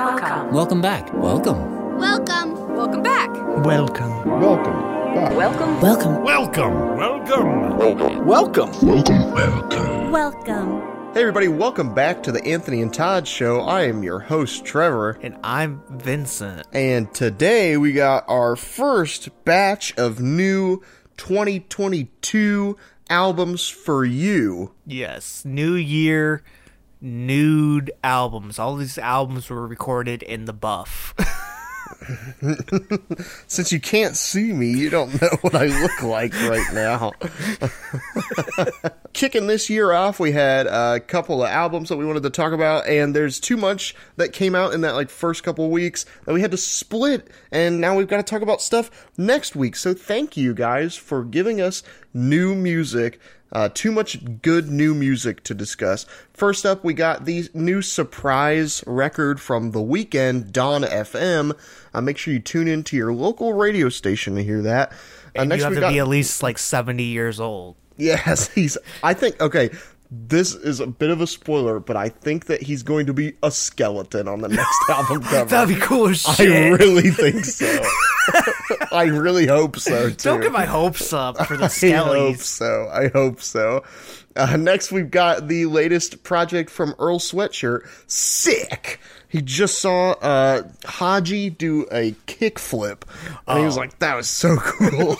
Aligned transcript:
Welcome. 0.00 0.54
Welcome 0.54 0.80
back. 0.80 1.12
Welcome. 1.12 1.98
Welcome. 1.98 2.74
Welcome 2.74 3.02
back. 3.02 3.28
Welcome. 3.62 4.40
Welcome. 4.40 5.36
Welcome. 5.36 5.36
Welcome. 5.36 6.24
Welcome. 6.24 6.24
Welcome. 6.24 8.26
Welcome. 8.26 8.26
Welcome. 8.26 8.86
Welcome. 8.86 10.10
Welcome. 10.10 10.80
Hey, 11.12 11.20
everybody, 11.20 11.48
welcome 11.48 11.92
back 11.92 12.22
to 12.22 12.32
the 12.32 12.42
Anthony 12.46 12.80
and 12.80 12.94
Todd 12.94 13.28
Show. 13.28 13.60
I 13.60 13.82
am 13.82 14.02
your 14.02 14.20
host, 14.20 14.64
Trevor, 14.64 15.18
And 15.22 15.36
I'm 15.44 15.82
Vincent. 15.90 16.66
and 16.72 17.12
today 17.12 17.76
we 17.76 17.92
got 17.92 18.24
our 18.26 18.56
first 18.56 19.28
batch 19.44 19.92
of 19.98 20.18
new 20.18 20.80
2022 21.18 22.78
albums 23.10 23.68
for 23.68 24.06
you. 24.06 24.72
Yes, 24.86 25.44
New 25.44 25.74
Year, 25.74 26.42
nude 27.00 27.90
albums. 28.04 28.58
All 28.58 28.76
these 28.76 28.98
albums 28.98 29.50
were 29.50 29.66
recorded 29.66 30.22
in 30.22 30.44
the 30.44 30.52
buff. 30.52 31.14
Since 33.46 33.72
you 33.72 33.80
can't 33.80 34.16
see 34.16 34.52
me, 34.52 34.70
you 34.70 34.90
don't 34.90 35.20
know 35.20 35.28
what 35.42 35.54
I 35.54 35.66
look 35.66 36.02
like 36.02 36.32
right 36.42 36.66
now. 36.72 37.12
Kicking 39.12 39.46
this 39.46 39.68
year 39.68 39.92
off, 39.92 40.20
we 40.20 40.32
had 40.32 40.66
a 40.66 41.00
couple 41.00 41.42
of 41.42 41.50
albums 41.50 41.88
that 41.88 41.96
we 41.96 42.06
wanted 42.06 42.22
to 42.22 42.30
talk 42.30 42.52
about, 42.52 42.86
and 42.86 43.14
there's 43.14 43.40
too 43.40 43.56
much 43.56 43.94
that 44.16 44.32
came 44.32 44.54
out 44.54 44.72
in 44.72 44.82
that 44.82 44.94
like 44.94 45.10
first 45.10 45.42
couple 45.42 45.68
weeks 45.70 46.06
that 46.24 46.32
we 46.32 46.40
had 46.40 46.52
to 46.52 46.56
split, 46.56 47.28
and 47.50 47.80
now 47.80 47.96
we've 47.96 48.08
got 48.08 48.18
to 48.18 48.22
talk 48.22 48.42
about 48.42 48.62
stuff 48.62 49.08
next 49.18 49.54
week. 49.54 49.76
So 49.76 49.94
thank 49.94 50.36
you 50.36 50.54
guys 50.54 50.96
for 50.96 51.24
giving 51.24 51.60
us 51.60 51.82
new 52.14 52.54
music. 52.54 53.20
Uh, 53.52 53.68
too 53.74 53.90
much 53.90 54.40
good 54.42 54.68
new 54.70 54.94
music 54.94 55.42
to 55.42 55.54
discuss. 55.54 56.06
First 56.32 56.64
up, 56.64 56.84
we 56.84 56.94
got 56.94 57.24
the 57.24 57.48
new 57.52 57.82
surprise 57.82 58.84
record 58.86 59.40
from 59.40 59.72
the 59.72 59.80
Weeknd, 59.80 60.52
Dawn 60.52 60.82
FM. 60.82 61.58
Uh, 61.92 62.00
make 62.00 62.16
sure 62.16 62.32
you 62.32 62.38
tune 62.38 62.68
in 62.68 62.84
to 62.84 62.96
your 62.96 63.12
local 63.12 63.52
radio 63.54 63.88
station 63.88 64.36
to 64.36 64.44
hear 64.44 64.62
that. 64.62 64.92
Uh, 65.36 65.42
And 65.42 65.52
you 65.52 65.64
have 65.64 65.74
to 65.74 65.80
got- 65.80 65.92
be 65.92 65.98
at 65.98 66.06
least 66.06 66.44
like 66.44 66.58
70 66.58 67.02
years 67.02 67.40
old. 67.40 67.74
Yes, 67.96 68.48
he's. 68.54 68.78
I 69.02 69.14
think. 69.14 69.40
Okay, 69.42 69.70
this 70.12 70.54
is 70.54 70.78
a 70.78 70.86
bit 70.86 71.10
of 71.10 71.20
a 71.20 71.26
spoiler, 71.26 71.80
but 71.80 71.96
I 71.96 72.08
think 72.08 72.46
that 72.46 72.62
he's 72.62 72.84
going 72.84 73.06
to 73.06 73.12
be 73.12 73.32
a 73.42 73.50
skeleton 73.50 74.28
on 74.28 74.42
the 74.42 74.48
next 74.48 74.78
album 74.90 75.22
cover. 75.22 75.50
That'd 75.50 75.74
be 75.74 75.80
cool 75.80 76.08
as 76.08 76.24
I 76.26 76.44
really 76.68 77.10
think 77.10 77.44
so. 77.44 77.66
I 78.92 79.04
really 79.04 79.46
hope 79.46 79.78
so. 79.78 80.10
Too. 80.10 80.14
Don't 80.16 80.40
get 80.40 80.52
my 80.52 80.64
hopes 80.64 81.12
up 81.12 81.36
for 81.46 81.56
the 81.56 81.64
I 81.94 81.96
hope 82.18 82.36
so. 82.38 82.88
I 82.92 83.08
hope 83.08 83.40
so. 83.40 83.84
Uh, 84.36 84.56
next, 84.56 84.92
we've 84.92 85.10
got 85.10 85.48
the 85.48 85.66
latest 85.66 86.22
project 86.22 86.70
from 86.70 86.94
Earl 86.98 87.18
Sweatshirt. 87.18 87.80
Sick. 88.06 89.00
He 89.28 89.42
just 89.42 89.78
saw 89.78 90.12
uh, 90.12 90.62
Haji 90.84 91.50
do 91.50 91.86
a 91.92 92.12
kickflip, 92.26 93.02
and 93.46 93.58
he 93.60 93.64
was 93.64 93.76
Oh. 93.76 93.80
like, 93.80 93.98
"That 94.00 94.16
was 94.16 94.28
so 94.28 94.56
cool." 94.56 95.16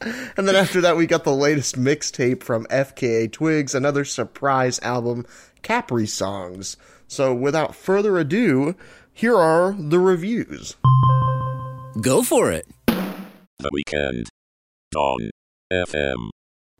and 0.36 0.46
then 0.48 0.54
after 0.56 0.80
that, 0.82 0.96
we 0.96 1.06
got 1.06 1.24
the 1.24 1.34
latest 1.34 1.76
mixtape 1.78 2.42
from 2.42 2.66
FKA 2.66 3.30
Twigs, 3.32 3.74
another 3.74 4.04
surprise 4.04 4.78
album, 4.82 5.26
Capri 5.62 6.06
Songs. 6.06 6.76
So, 7.08 7.34
without 7.34 7.74
further 7.74 8.16
ado, 8.18 8.74
here 9.12 9.36
are 9.36 9.74
the 9.78 9.98
reviews. 9.98 10.76
Go 12.00 12.22
for 12.22 12.50
it. 12.50 12.66
The 12.86 13.70
Weeknd. 13.70 14.26
Dawn. 14.90 15.30
FM. 15.70 16.30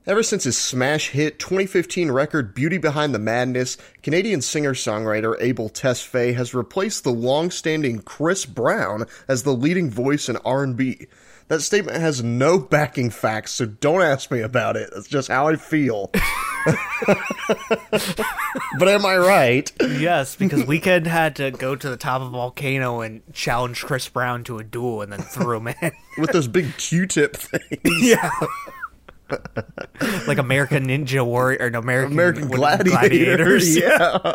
Ever 0.06 0.22
since 0.22 0.44
his 0.44 0.56
smash 0.56 1.10
hit 1.10 1.38
2015 1.38 2.10
record 2.10 2.54
Beauty 2.54 2.78
Behind 2.78 3.14
the 3.14 3.18
Madness, 3.18 3.76
Canadian 4.02 4.40
singer-songwriter 4.40 5.36
Abel 5.38 5.68
Tesfaye 5.68 6.34
has 6.34 6.54
replaced 6.54 7.04
the 7.04 7.12
long-standing 7.12 8.00
Chris 8.00 8.46
Brown 8.46 9.04
as 9.28 9.42
the 9.42 9.52
leading 9.52 9.90
voice 9.90 10.28
in 10.28 10.38
R&B. 10.38 11.06
That 11.48 11.60
statement 11.60 11.98
has 11.98 12.22
no 12.22 12.58
backing 12.58 13.10
facts, 13.10 13.52
so 13.52 13.66
don't 13.66 14.02
ask 14.02 14.30
me 14.30 14.40
about 14.40 14.76
it. 14.76 14.90
That's 14.94 15.08
just 15.08 15.28
how 15.28 15.48
I 15.48 15.56
feel. 15.56 16.10
but 18.78 18.88
am 18.88 19.04
I 19.04 19.16
right? 19.16 19.70
Yes, 19.80 20.36
because 20.36 20.62
Weeknd 20.62 21.06
had 21.06 21.36
to 21.36 21.50
go 21.50 21.74
to 21.76 21.90
the 21.90 21.96
top 21.96 22.22
of 22.22 22.28
a 22.28 22.30
volcano 22.30 23.00
and 23.00 23.22
challenge 23.32 23.82
Chris 23.84 24.08
Brown 24.08 24.44
to 24.44 24.58
a 24.58 24.64
duel 24.64 25.02
and 25.02 25.12
then 25.12 25.20
threw 25.20 25.56
him 25.58 25.68
in. 25.82 25.92
With 26.18 26.30
those 26.32 26.48
big 26.48 26.76
Q-tip 26.76 27.36
things. 27.36 27.80
yeah. 27.84 28.30
like 30.26 30.38
American 30.38 30.86
Ninja 30.86 31.24
Warrior 31.24 31.58
or 31.60 31.70
no 31.70 31.78
American, 31.80 32.12
American 32.12 32.48
what- 32.48 32.84
Gladiators. 32.84 33.76
Yeah. 33.76 34.34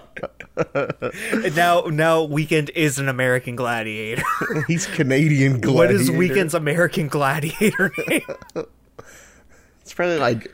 Now 1.55 1.81
now 1.81 2.25
Weeknd 2.25 2.69
is 2.75 2.99
an 2.99 3.07
American 3.09 3.55
gladiator. 3.55 4.23
He's 4.67 4.85
Canadian 4.87 5.61
gladiator. 5.61 5.73
what 5.73 5.91
is 5.91 6.09
Weeknd's 6.09 6.53
American 6.53 7.07
gladiator 7.07 7.91
name? 8.07 8.21
It's 9.81 9.93
probably 9.93 10.17
like 10.17 10.53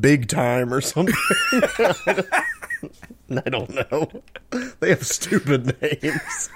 big 0.00 0.28
time 0.28 0.70
or 0.74 0.82
something. 0.82 1.14
I 1.52 3.40
don't 3.48 3.70
know. 3.70 4.10
They 4.80 4.90
have 4.90 5.06
stupid 5.06 5.80
names. 5.80 6.50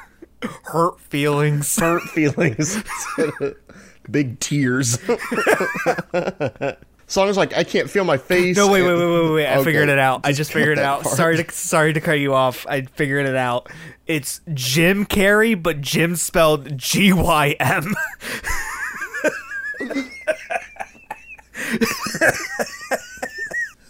Hurt 0.64 1.00
feelings. 1.00 1.78
Hurt 1.78 2.02
feelings. 2.02 2.82
big 4.10 4.38
tears. 4.38 4.98
Songs 7.10 7.36
like 7.36 7.52
I 7.56 7.64
can't 7.64 7.90
feel 7.90 8.04
my 8.04 8.16
face. 8.18 8.56
No, 8.56 8.70
wait, 8.70 8.82
wait, 8.82 8.94
wait, 8.94 9.04
wait, 9.22 9.32
wait! 9.32 9.46
I 9.46 9.56
Okay, 9.56 9.64
figured 9.64 9.88
it 9.88 9.98
out. 9.98 10.20
I 10.22 10.30
just 10.32 10.52
figured 10.54 10.78
it 10.78 10.84
out. 10.84 11.02
part. 11.02 11.16
Sorry 11.16 11.42
to 11.42 11.52
sorry 11.52 11.92
to 11.92 12.00
cut 12.00 12.20
you 12.20 12.34
off. 12.34 12.64
I 12.68 12.82
figured 12.82 13.26
it 13.26 13.34
out. 13.34 13.68
It's 14.06 14.40
Jim 14.54 15.04
Carrey, 15.04 15.60
but 15.60 15.80
Jim 15.80 16.14
spelled 16.14 16.78
G 16.78 17.12
Y 17.12 17.56
M. 17.58 17.94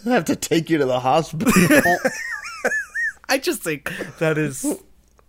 I 0.06 0.10
have 0.10 0.25
to 0.26 0.36
take 0.36 0.70
you 0.70 0.78
to 0.78 0.86
the 0.86 1.00
hospital. 1.00 1.53
I 3.28 3.38
just 3.38 3.62
think 3.62 3.92
that 4.19 4.38
is 4.38 4.80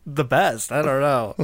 the 0.06 0.24
best. 0.24 0.72
I 0.72 0.82
don't 0.82 1.02
know. 1.02 1.36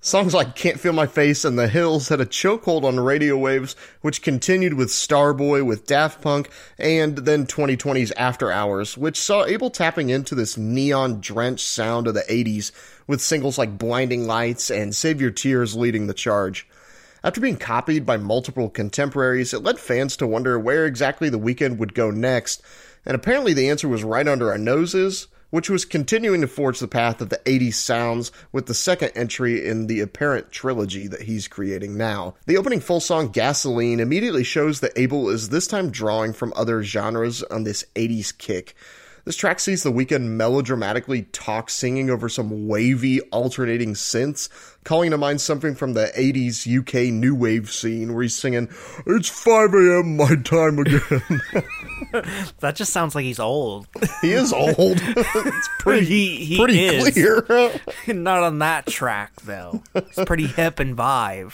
Songs 0.00 0.32
like 0.32 0.54
Can't 0.54 0.78
Feel 0.78 0.92
My 0.92 1.08
Face 1.08 1.44
and 1.44 1.58
The 1.58 1.66
Hills 1.66 2.08
had 2.08 2.20
a 2.20 2.24
chokehold 2.24 2.84
on 2.84 3.00
radio 3.00 3.36
waves, 3.36 3.74
which 4.00 4.22
continued 4.22 4.74
with 4.74 4.90
Starboy 4.90 5.66
with 5.66 5.88
Daft 5.88 6.22
Punk, 6.22 6.50
and 6.78 7.16
then 7.18 7.46
2020's 7.46 8.12
After 8.12 8.52
Hours, 8.52 8.96
which 8.96 9.20
saw 9.20 9.44
Abel 9.44 9.70
tapping 9.70 10.08
into 10.08 10.36
this 10.36 10.56
neon 10.56 11.20
drenched 11.20 11.66
sound 11.66 12.06
of 12.06 12.14
the 12.14 12.22
80s, 12.30 12.70
with 13.08 13.20
singles 13.20 13.58
like 13.58 13.76
Blinding 13.76 14.24
Lights 14.24 14.70
and 14.70 14.94
Save 14.94 15.20
Your 15.20 15.32
Tears 15.32 15.74
leading 15.74 16.06
the 16.06 16.14
charge. 16.14 16.68
After 17.24 17.40
being 17.40 17.56
copied 17.56 18.06
by 18.06 18.18
multiple 18.18 18.70
contemporaries, 18.70 19.52
it 19.52 19.64
led 19.64 19.80
fans 19.80 20.16
to 20.18 20.28
wonder 20.28 20.60
where 20.60 20.86
exactly 20.86 21.28
the 21.28 21.40
Weeknd 21.40 21.78
would 21.78 21.94
go 21.94 22.12
next, 22.12 22.62
and 23.04 23.16
apparently 23.16 23.52
the 23.52 23.68
answer 23.68 23.88
was 23.88 24.04
right 24.04 24.28
under 24.28 24.52
our 24.52 24.58
noses, 24.58 25.26
which 25.50 25.70
was 25.70 25.84
continuing 25.84 26.40
to 26.40 26.46
forge 26.46 26.78
the 26.78 26.88
path 26.88 27.20
of 27.20 27.30
the 27.30 27.40
80s 27.44 27.74
sounds 27.74 28.30
with 28.52 28.66
the 28.66 28.74
second 28.74 29.12
entry 29.14 29.66
in 29.66 29.86
the 29.86 30.00
apparent 30.00 30.50
trilogy 30.52 31.06
that 31.06 31.22
he's 31.22 31.48
creating 31.48 31.96
now. 31.96 32.34
The 32.46 32.56
opening 32.56 32.80
full 32.80 33.00
song 33.00 33.28
Gasoline 33.28 34.00
immediately 34.00 34.44
shows 34.44 34.80
that 34.80 34.92
Abel 34.96 35.28
is 35.28 35.48
this 35.48 35.66
time 35.66 35.90
drawing 35.90 36.32
from 36.32 36.52
other 36.56 36.82
genres 36.82 37.42
on 37.44 37.64
this 37.64 37.84
80s 37.94 38.36
kick. 38.36 38.74
This 39.24 39.36
track 39.36 39.60
sees 39.60 39.82
the 39.82 39.92
Weeknd 39.92 40.38
melodramatically 40.38 41.30
talk 41.32 41.68
singing 41.68 42.08
over 42.08 42.30
some 42.30 42.66
wavy 42.66 43.20
alternating 43.30 43.92
synths, 43.92 44.48
calling 44.84 45.10
to 45.10 45.18
mind 45.18 45.40
something 45.40 45.74
from 45.74 45.92
the 45.94 46.10
80s 46.16 46.66
UK 46.66 47.12
new 47.12 47.34
wave 47.34 47.70
scene 47.70 48.14
where 48.14 48.22
he's 48.22 48.36
singing, 48.36 48.68
It's 49.06 49.28
5 49.28 49.74
a.m. 49.74 50.16
my 50.16 50.34
time 50.36 50.78
again. 50.78 51.40
That 52.60 52.74
just 52.76 52.92
sounds 52.92 53.14
like 53.14 53.24
he's 53.24 53.40
old. 53.40 53.86
he 54.22 54.32
is 54.32 54.52
old. 54.52 54.76
it's 54.80 55.68
pretty, 55.80 56.06
he 56.06 56.44
he 56.44 56.56
pretty 56.56 56.84
is. 56.84 57.10
clear. 57.12 57.72
Not 58.06 58.44
on 58.44 58.60
that 58.60 58.86
track 58.86 59.32
though. 59.42 59.82
It's 59.94 60.24
pretty 60.24 60.46
hip 60.46 60.78
and 60.78 60.96
vibe. 60.96 61.52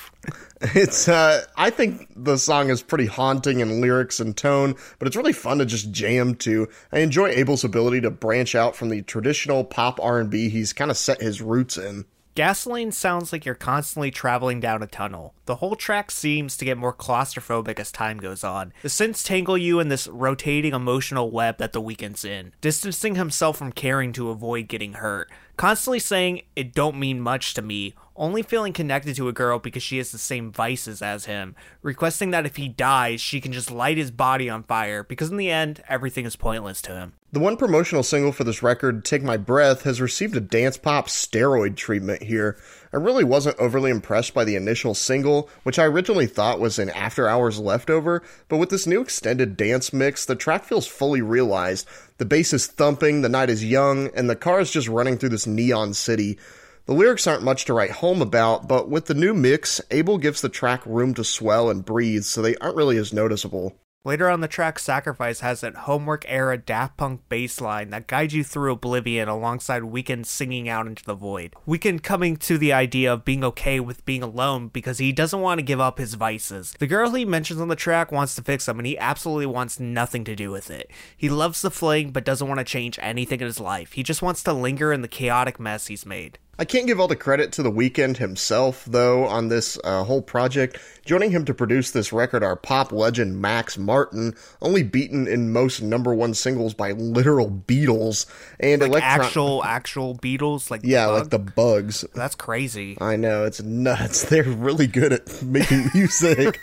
It's 0.60 1.08
uh 1.08 1.44
I 1.56 1.70
think 1.70 2.08
the 2.14 2.37
song 2.37 2.69
is 2.70 2.82
pretty 2.82 3.06
haunting 3.06 3.60
in 3.60 3.81
lyrics 3.81 4.20
and 4.20 4.37
tone, 4.37 4.76
but 4.98 5.08
it's 5.08 5.16
really 5.16 5.32
fun 5.32 5.58
to 5.58 5.66
just 5.66 5.90
jam 5.90 6.34
to. 6.37 6.69
I 6.93 7.00
enjoy 7.00 7.31
Abel's 7.31 7.64
ability 7.64 8.02
to 8.02 8.10
branch 8.10 8.54
out 8.54 8.76
from 8.76 8.90
the 8.90 9.02
traditional 9.02 9.64
pop 9.64 9.98
R&B 10.00 10.50
he's 10.50 10.72
kind 10.75 10.90
of 10.90 10.96
set 10.96 11.20
his 11.20 11.43
roots 11.43 11.78
in. 11.78 12.04
Gasoline 12.34 12.90
sounds 12.90 13.32
like 13.32 13.44
you're 13.44 13.54
constantly 13.54 14.10
traveling 14.10 14.58
down 14.58 14.82
a 14.82 14.88
tunnel. 14.88 15.34
The 15.46 15.56
whole 15.56 15.76
track 15.76 16.10
seems 16.10 16.56
to 16.56 16.64
get 16.64 16.76
more 16.76 16.92
claustrophobic 16.92 17.78
as 17.78 17.92
time 17.92 18.19
goes 18.19 18.42
on. 18.42 18.72
The 18.82 18.88
synths 18.88 19.25
tangle 19.25 19.56
you 19.56 19.78
in 19.78 19.88
this 19.88 20.08
rotating 20.08 20.75
emotional 20.75 21.31
web 21.31 21.58
that 21.58 21.72
the 21.72 21.81
Weeknd's 21.81 22.25
in, 22.25 22.52
distancing 22.60 23.14
himself 23.14 23.56
from 23.56 23.70
caring 23.70 24.12
to 24.14 24.31
avoid 24.31 24.66
getting 24.66 24.94
hurt. 24.94 25.31
Constantly 25.56 25.98
saying 25.98 26.42
it 26.56 26.74
don't 26.74 26.98
mean 26.98 27.20
much 27.20 27.54
to 27.54 27.62
me, 27.62 27.94
only 28.16 28.42
feeling 28.42 28.72
connected 28.72 29.16
to 29.16 29.28
a 29.28 29.32
girl 29.32 29.58
because 29.58 29.82
she 29.82 29.98
has 29.98 30.12
the 30.12 30.18
same 30.18 30.52
vices 30.52 31.02
as 31.02 31.24
him, 31.24 31.56
requesting 31.82 32.30
that 32.30 32.46
if 32.46 32.56
he 32.56 32.68
dies, 32.68 33.20
she 33.20 33.40
can 33.40 33.52
just 33.52 33.70
light 33.70 33.96
his 33.96 34.10
body 34.10 34.48
on 34.48 34.62
fire 34.62 35.02
because 35.02 35.30
in 35.30 35.36
the 35.36 35.50
end, 35.50 35.82
everything 35.88 36.24
is 36.24 36.36
pointless 36.36 36.80
to 36.82 36.94
him. 36.94 37.12
The 37.32 37.40
one 37.40 37.56
promotional 37.56 38.04
single 38.04 38.30
for 38.30 38.44
this 38.44 38.62
record, 38.62 39.04
Take 39.04 39.24
My 39.24 39.36
Breath, 39.36 39.82
has 39.82 40.00
received 40.00 40.36
a 40.36 40.40
dance 40.40 40.76
pop 40.76 41.08
steroid 41.08 41.74
treatment 41.74 42.22
here. 42.22 42.56
I 42.92 42.96
really 42.96 43.24
wasn't 43.24 43.58
overly 43.58 43.90
impressed 43.90 44.34
by 44.34 44.44
the 44.44 44.54
initial 44.54 44.94
single, 44.94 45.50
which 45.64 45.80
I 45.80 45.84
originally 45.84 46.28
thought 46.28 46.60
was 46.60 46.78
an 46.78 46.90
after 46.90 47.28
hours 47.28 47.58
leftover, 47.58 48.22
but 48.48 48.58
with 48.58 48.70
this 48.70 48.86
new 48.86 49.00
extended 49.00 49.56
dance 49.56 49.92
mix, 49.92 50.24
the 50.24 50.36
track 50.36 50.62
feels 50.62 50.86
fully 50.86 51.22
realized. 51.22 51.88
The 52.19 52.25
bass 52.25 52.52
is 52.52 52.69
thumping, 52.69 53.22
the 53.22 53.28
night 53.28 53.50
is 53.50 53.64
young, 53.64 54.08
and 54.14 54.31
the 54.31 54.37
car 54.37 54.61
is 54.61 54.70
just 54.70 54.87
running 54.87 55.19
through 55.19 55.31
this 55.31 55.49
neon 55.49 55.94
city. 55.94 56.38
The 56.87 56.93
lyrics 56.93 57.26
aren't 57.26 57.43
much 57.43 57.64
to 57.64 57.75
write 57.75 57.90
home 57.90 58.22
about, 58.22 58.69
but 58.69 58.88
with 58.88 59.06
the 59.06 59.14
new 59.14 59.34
mix, 59.34 59.81
Abel 59.90 60.19
gives 60.19 60.40
the 60.40 60.49
track 60.49 60.84
room 60.87 61.14
to 61.14 61.25
swell 61.25 61.70
and 61.70 61.84
breathe, 61.84 62.22
so 62.22 62.40
they 62.40 62.55
aren't 62.56 62.76
really 62.76 62.99
as 62.99 63.12
noticeable. 63.12 63.76
Later 64.06 64.28
on 64.28 64.42
the 64.42 64.48
track, 64.48 64.78
Sacrifice 64.78 65.40
has 65.40 65.62
that 65.62 65.74
homework 65.74 66.26
era 66.28 66.58
Daft 66.58 66.98
Punk 66.98 67.22
bass 67.30 67.58
line 67.58 67.88
that 67.88 68.06
guides 68.06 68.34
you 68.34 68.44
through 68.44 68.72
oblivion 68.72 69.30
alongside 69.30 69.80
Weeknd 69.80 70.26
singing 70.26 70.68
out 70.68 70.86
into 70.86 71.02
the 71.02 71.14
void. 71.14 71.54
Weeknd 71.66 72.02
coming 72.02 72.36
to 72.36 72.58
the 72.58 72.70
idea 72.70 73.10
of 73.10 73.24
being 73.24 73.42
okay 73.42 73.80
with 73.80 74.04
being 74.04 74.22
alone 74.22 74.68
because 74.68 74.98
he 74.98 75.10
doesn't 75.10 75.40
want 75.40 75.58
to 75.58 75.64
give 75.64 75.80
up 75.80 75.96
his 75.96 76.14
vices. 76.14 76.74
The 76.78 76.86
girl 76.86 77.12
he 77.12 77.24
mentions 77.24 77.62
on 77.62 77.68
the 77.68 77.76
track 77.76 78.12
wants 78.12 78.34
to 78.34 78.42
fix 78.42 78.68
him 78.68 78.78
and 78.78 78.86
he 78.86 78.98
absolutely 78.98 79.46
wants 79.46 79.80
nothing 79.80 80.24
to 80.24 80.36
do 80.36 80.50
with 80.50 80.70
it. 80.70 80.90
He 81.16 81.30
loves 81.30 81.62
the 81.62 81.70
fling 81.70 82.10
but 82.10 82.26
doesn't 82.26 82.46
want 82.46 82.58
to 82.58 82.64
change 82.64 82.98
anything 83.00 83.40
in 83.40 83.46
his 83.46 83.58
life. 83.58 83.92
He 83.92 84.02
just 84.02 84.20
wants 84.20 84.42
to 84.42 84.52
linger 84.52 84.92
in 84.92 85.00
the 85.00 85.08
chaotic 85.08 85.58
mess 85.58 85.86
he's 85.86 86.04
made. 86.04 86.38
I 86.58 86.64
can't 86.64 86.86
give 86.86 87.00
all 87.00 87.08
the 87.08 87.16
credit 87.16 87.52
to 87.52 87.62
the 87.62 87.70
Weeknd 87.70 88.16
himself, 88.18 88.84
though, 88.84 89.26
on 89.26 89.48
this 89.48 89.78
uh, 89.82 90.04
whole 90.04 90.22
project. 90.22 90.78
Joining 91.04 91.30
him 91.32 91.44
to 91.46 91.54
produce 91.54 91.90
this 91.90 92.12
record 92.12 92.42
are 92.44 92.56
pop 92.56 92.92
legend 92.92 93.40
Max 93.40 93.76
Martin, 93.76 94.34
only 94.62 94.82
beaten 94.82 95.26
in 95.26 95.52
most 95.52 95.82
number 95.82 96.14
one 96.14 96.32
singles 96.34 96.72
by 96.74 96.92
literal 96.92 97.50
Beatles 97.50 98.26
and 98.60 98.80
Like 98.82 98.90
electron- 98.90 99.20
actual, 99.26 99.64
actual 99.64 100.14
Beatles, 100.16 100.70
like 100.70 100.82
yeah, 100.84 101.06
Bug? 101.06 101.18
like 101.20 101.30
the 101.30 101.38
Bugs. 101.40 102.04
That's 102.14 102.34
crazy. 102.34 102.96
I 103.00 103.16
know 103.16 103.44
it's 103.44 103.60
nuts. 103.62 104.24
They're 104.28 104.44
really 104.44 104.86
good 104.86 105.12
at 105.12 105.42
making 105.42 105.90
music. 105.94 106.60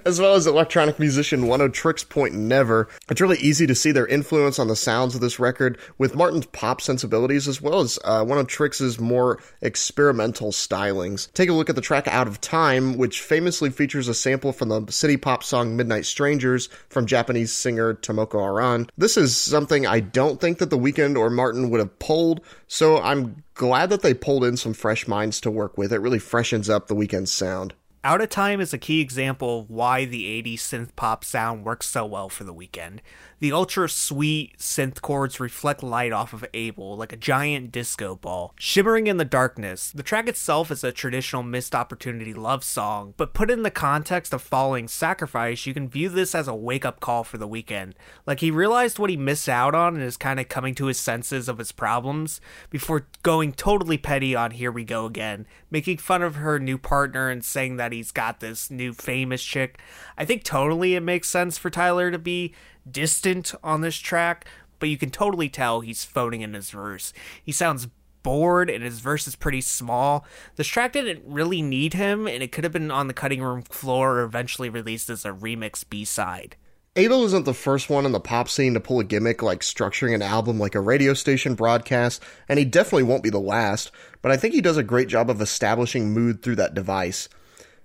as 0.05 0.21
well 0.21 0.35
as 0.35 0.47
electronic 0.47 0.99
musician 0.99 1.43
Oneohtrix 1.45 2.09
Point 2.09 2.35
Never. 2.35 2.89
It's 3.09 3.21
really 3.21 3.39
easy 3.39 3.67
to 3.67 3.75
see 3.75 3.93
their 3.93 4.07
influence 4.07 4.59
on 4.59 4.69
the 4.69 4.77
sounds 4.77 5.15
of 5.15 5.21
this 5.21 5.39
record 5.39 5.79
with 5.99 6.17
Martin's 6.17 6.47
pop 6.47 6.81
sensibilities 6.81 7.47
as 7.47 7.63
well 7.63 7.81
as 7.81 7.99
uh, 8.05 8.25
Oneohtrix' 8.25 8.99
more 9.01 9.39
experimental 9.63 10.51
stylings. 10.51 11.33
Take 11.33 11.49
a 11.49 11.53
look 11.53 11.71
at 11.71 11.77
the 11.77 11.83
track 11.83 12.09
Out 12.09 12.27
of 12.27 12.41
Time, 12.41 12.97
which 12.97 13.21
famously 13.21 13.71
features 13.71 14.09
a 14.09 14.15
sample 14.15 14.53
from 14.53 14.69
the 14.69 14.91
city 14.91 15.17
pop 15.17 15.45
song 15.45 15.77
Midnight 15.77 16.07
Strangers 16.07 16.69
from 16.89 17.07
Japanese 17.07 17.53
singer 17.53 17.95
Tomoko 17.95 18.43
Aran. 18.43 18.89
This 18.99 19.17
is 19.17 19.37
something 19.37 19.87
I 19.87 20.01
don't 20.01 20.41
think 20.41 20.59
that 20.59 20.71
The 20.71 20.79
Weeknd 20.79 21.17
or 21.17 21.31
Martin 21.31 21.71
would 21.71 21.81
have 21.81 21.99
pulled, 21.99 22.41
so 22.67 23.01
I'm 23.01 23.45
glad 23.55 23.91
that 23.91 24.03
they 24.03 24.15
pulled 24.15 24.45
in 24.45 24.57
some 24.57 24.75
fresh 24.75 25.09
minds 25.09 25.41
to 25.43 25.51
work 25.51 25.79
with. 25.79 25.93
It 25.93 26.01
really 26.01 26.19
freshens 26.19 26.69
up 26.69 26.89
The 26.89 26.95
Weeknd's 26.95 27.33
sound. 27.33 27.75
Out 28.07 28.21
of 28.21 28.29
Time 28.29 28.61
is 28.61 28.73
a 28.73 28.79
key 28.79 29.01
example 29.01 29.63
of 29.63 29.69
why 29.69 30.05
the 30.05 30.27
80s 30.41 30.59
synth 30.59 30.95
pop 30.95 31.25
sound 31.25 31.65
works 31.65 31.89
so 31.89 32.07
well 32.07 32.29
for 32.29 32.45
the 32.45 32.55
Weeknd. 32.55 33.01
The 33.39 33.53
ultra 33.53 33.87
sweet 33.87 34.57
synth 34.57 35.03
chords 35.03 35.39
reflect 35.39 35.83
light 35.83 36.11
off 36.11 36.33
of 36.33 36.47
Abel 36.55 36.97
like 36.97 37.13
a 37.13 37.19
giant 37.19 37.71
disco 37.71 38.17
ball, 38.17 38.55
shimmering 38.59 39.09
in 39.09 39.19
the 39.19 39.27
darkness. 39.27 39.93
The 39.93 40.03
track 40.03 40.27
itself 40.27 40.71
is 40.71 40.83
a 40.83 40.91
traditional 40.91 41.43
missed 41.43 41.75
opportunity 41.75 42.33
love 42.33 42.65
song, 42.65 43.13
but 43.19 43.35
put 43.35 43.51
in 43.51 43.63
the 43.63 43.71
context 43.71 44.33
of 44.33 44.41
following 44.41 44.89
Sacrifice, 44.89 45.67
you 45.67 45.75
can 45.75 45.87
view 45.87 46.09
this 46.09 46.35
as 46.35 46.49
a 46.49 46.55
wake 46.55 46.87
up 46.87 46.99
call 47.01 47.25
for 47.25 47.37
the 47.37 47.47
Weeknd. 47.47 47.93
Like 48.25 48.41
he 48.41 48.51
realized 48.51 48.99
what 48.99 49.11
he 49.11 49.19
missed 49.19 49.51
out 49.51 49.75
on 49.75 49.97
and 49.97 50.03
is 50.03 50.17
kind 50.17 50.41
of 50.41 50.49
coming 50.49 50.75
to 50.77 50.87
his 50.87 50.99
senses 50.99 51.47
of 51.47 51.59
his 51.59 51.73
problems 51.73 52.41
before 52.71 53.07
going 53.23 53.53
totally 53.53 53.99
petty 53.99 54.35
on 54.35 54.53
Here 54.53 54.73
We 54.73 54.83
Go 54.83 55.05
Again, 55.05 55.47
making 55.71 55.99
fun 55.99 56.23
of 56.23 56.37
her 56.37 56.59
new 56.59 56.79
partner 56.79 57.29
and 57.29 57.45
saying 57.45 57.77
that 57.77 57.93
he's 57.93 58.13
got 58.13 58.41
this 58.41 58.71
new 58.71 58.95
famous 58.95 59.45
chick. 59.45 59.79
I 60.17 60.25
think 60.25 60.43
totally 60.43 60.95
it 60.95 61.03
makes 61.03 61.29
sense 61.29 61.59
for 61.59 61.69
Tyler 61.69 62.11
to 62.11 62.19
be 62.19 62.55
distant 62.91 63.55
on 63.63 63.81
this 63.81 63.97
track, 63.97 64.47
but 64.79 64.89
you 64.89 64.99
can 64.99 65.11
totally 65.11 65.49
tell 65.49 65.81
he's 65.81 66.05
phoning 66.05 66.43
in 66.43 66.55
his 66.55 66.71
verse. 66.71 67.13
He 67.43 67.53
sounds 67.53 67.89
bored 68.23 68.69
and 68.69 68.83
his 68.83 68.99
verse 68.99 69.29
is 69.29 69.37
pretty 69.37 69.61
small. 69.61 70.27
This 70.57 70.67
track 70.67 70.93
didn't 70.93 71.23
really 71.25 71.63
need 71.63 71.95
him, 71.95 72.27
and 72.27 72.43
it 72.43 72.51
could 72.51 72.65
have 72.65 72.73
been 72.73 72.91
on 72.91 73.07
the 73.07 73.15
cutting 73.15 73.41
room 73.41 73.63
floor 73.63 74.19
or 74.19 74.23
eventually 74.25 74.69
released 74.69 75.09
as 75.11 75.25
a 75.25 75.31
remix 75.31 75.85
B 75.89 76.05
side. 76.05 76.57
Abel 76.97 77.25
isn't 77.27 77.45
the 77.45 77.53
first 77.53 77.91
one 77.91 78.07
in 78.07 78.13
the 78.13 78.21
pop 78.21 78.49
scene 78.49 78.73
to 78.73 78.81
pull 78.81 78.99
a 79.01 79.05
gimmick 79.05 79.43
like 79.43 79.61
structuring 79.61 80.15
an 80.15 80.23
album 80.23 80.59
like 80.59 80.75
a 80.75 80.81
radio 80.81 81.13
station 81.13 81.55
broadcast, 81.55 82.23
and 82.49 82.59
he 82.59 82.65
definitely 82.65 83.03
won't 83.03 83.23
be 83.23 83.31
the 83.31 83.39
last, 83.39 83.93
but 84.23 84.33
I 84.33 84.39
think 84.39 84.55
he 84.55 84.63
does 84.63 84.79
a 84.79 84.83
great 84.83 85.07
job 85.07 85.29
of 85.29 85.43
establishing 85.43 86.15
mood 86.15 86.43
through 86.43 86.57
that 86.57 86.75
device. 86.75 87.29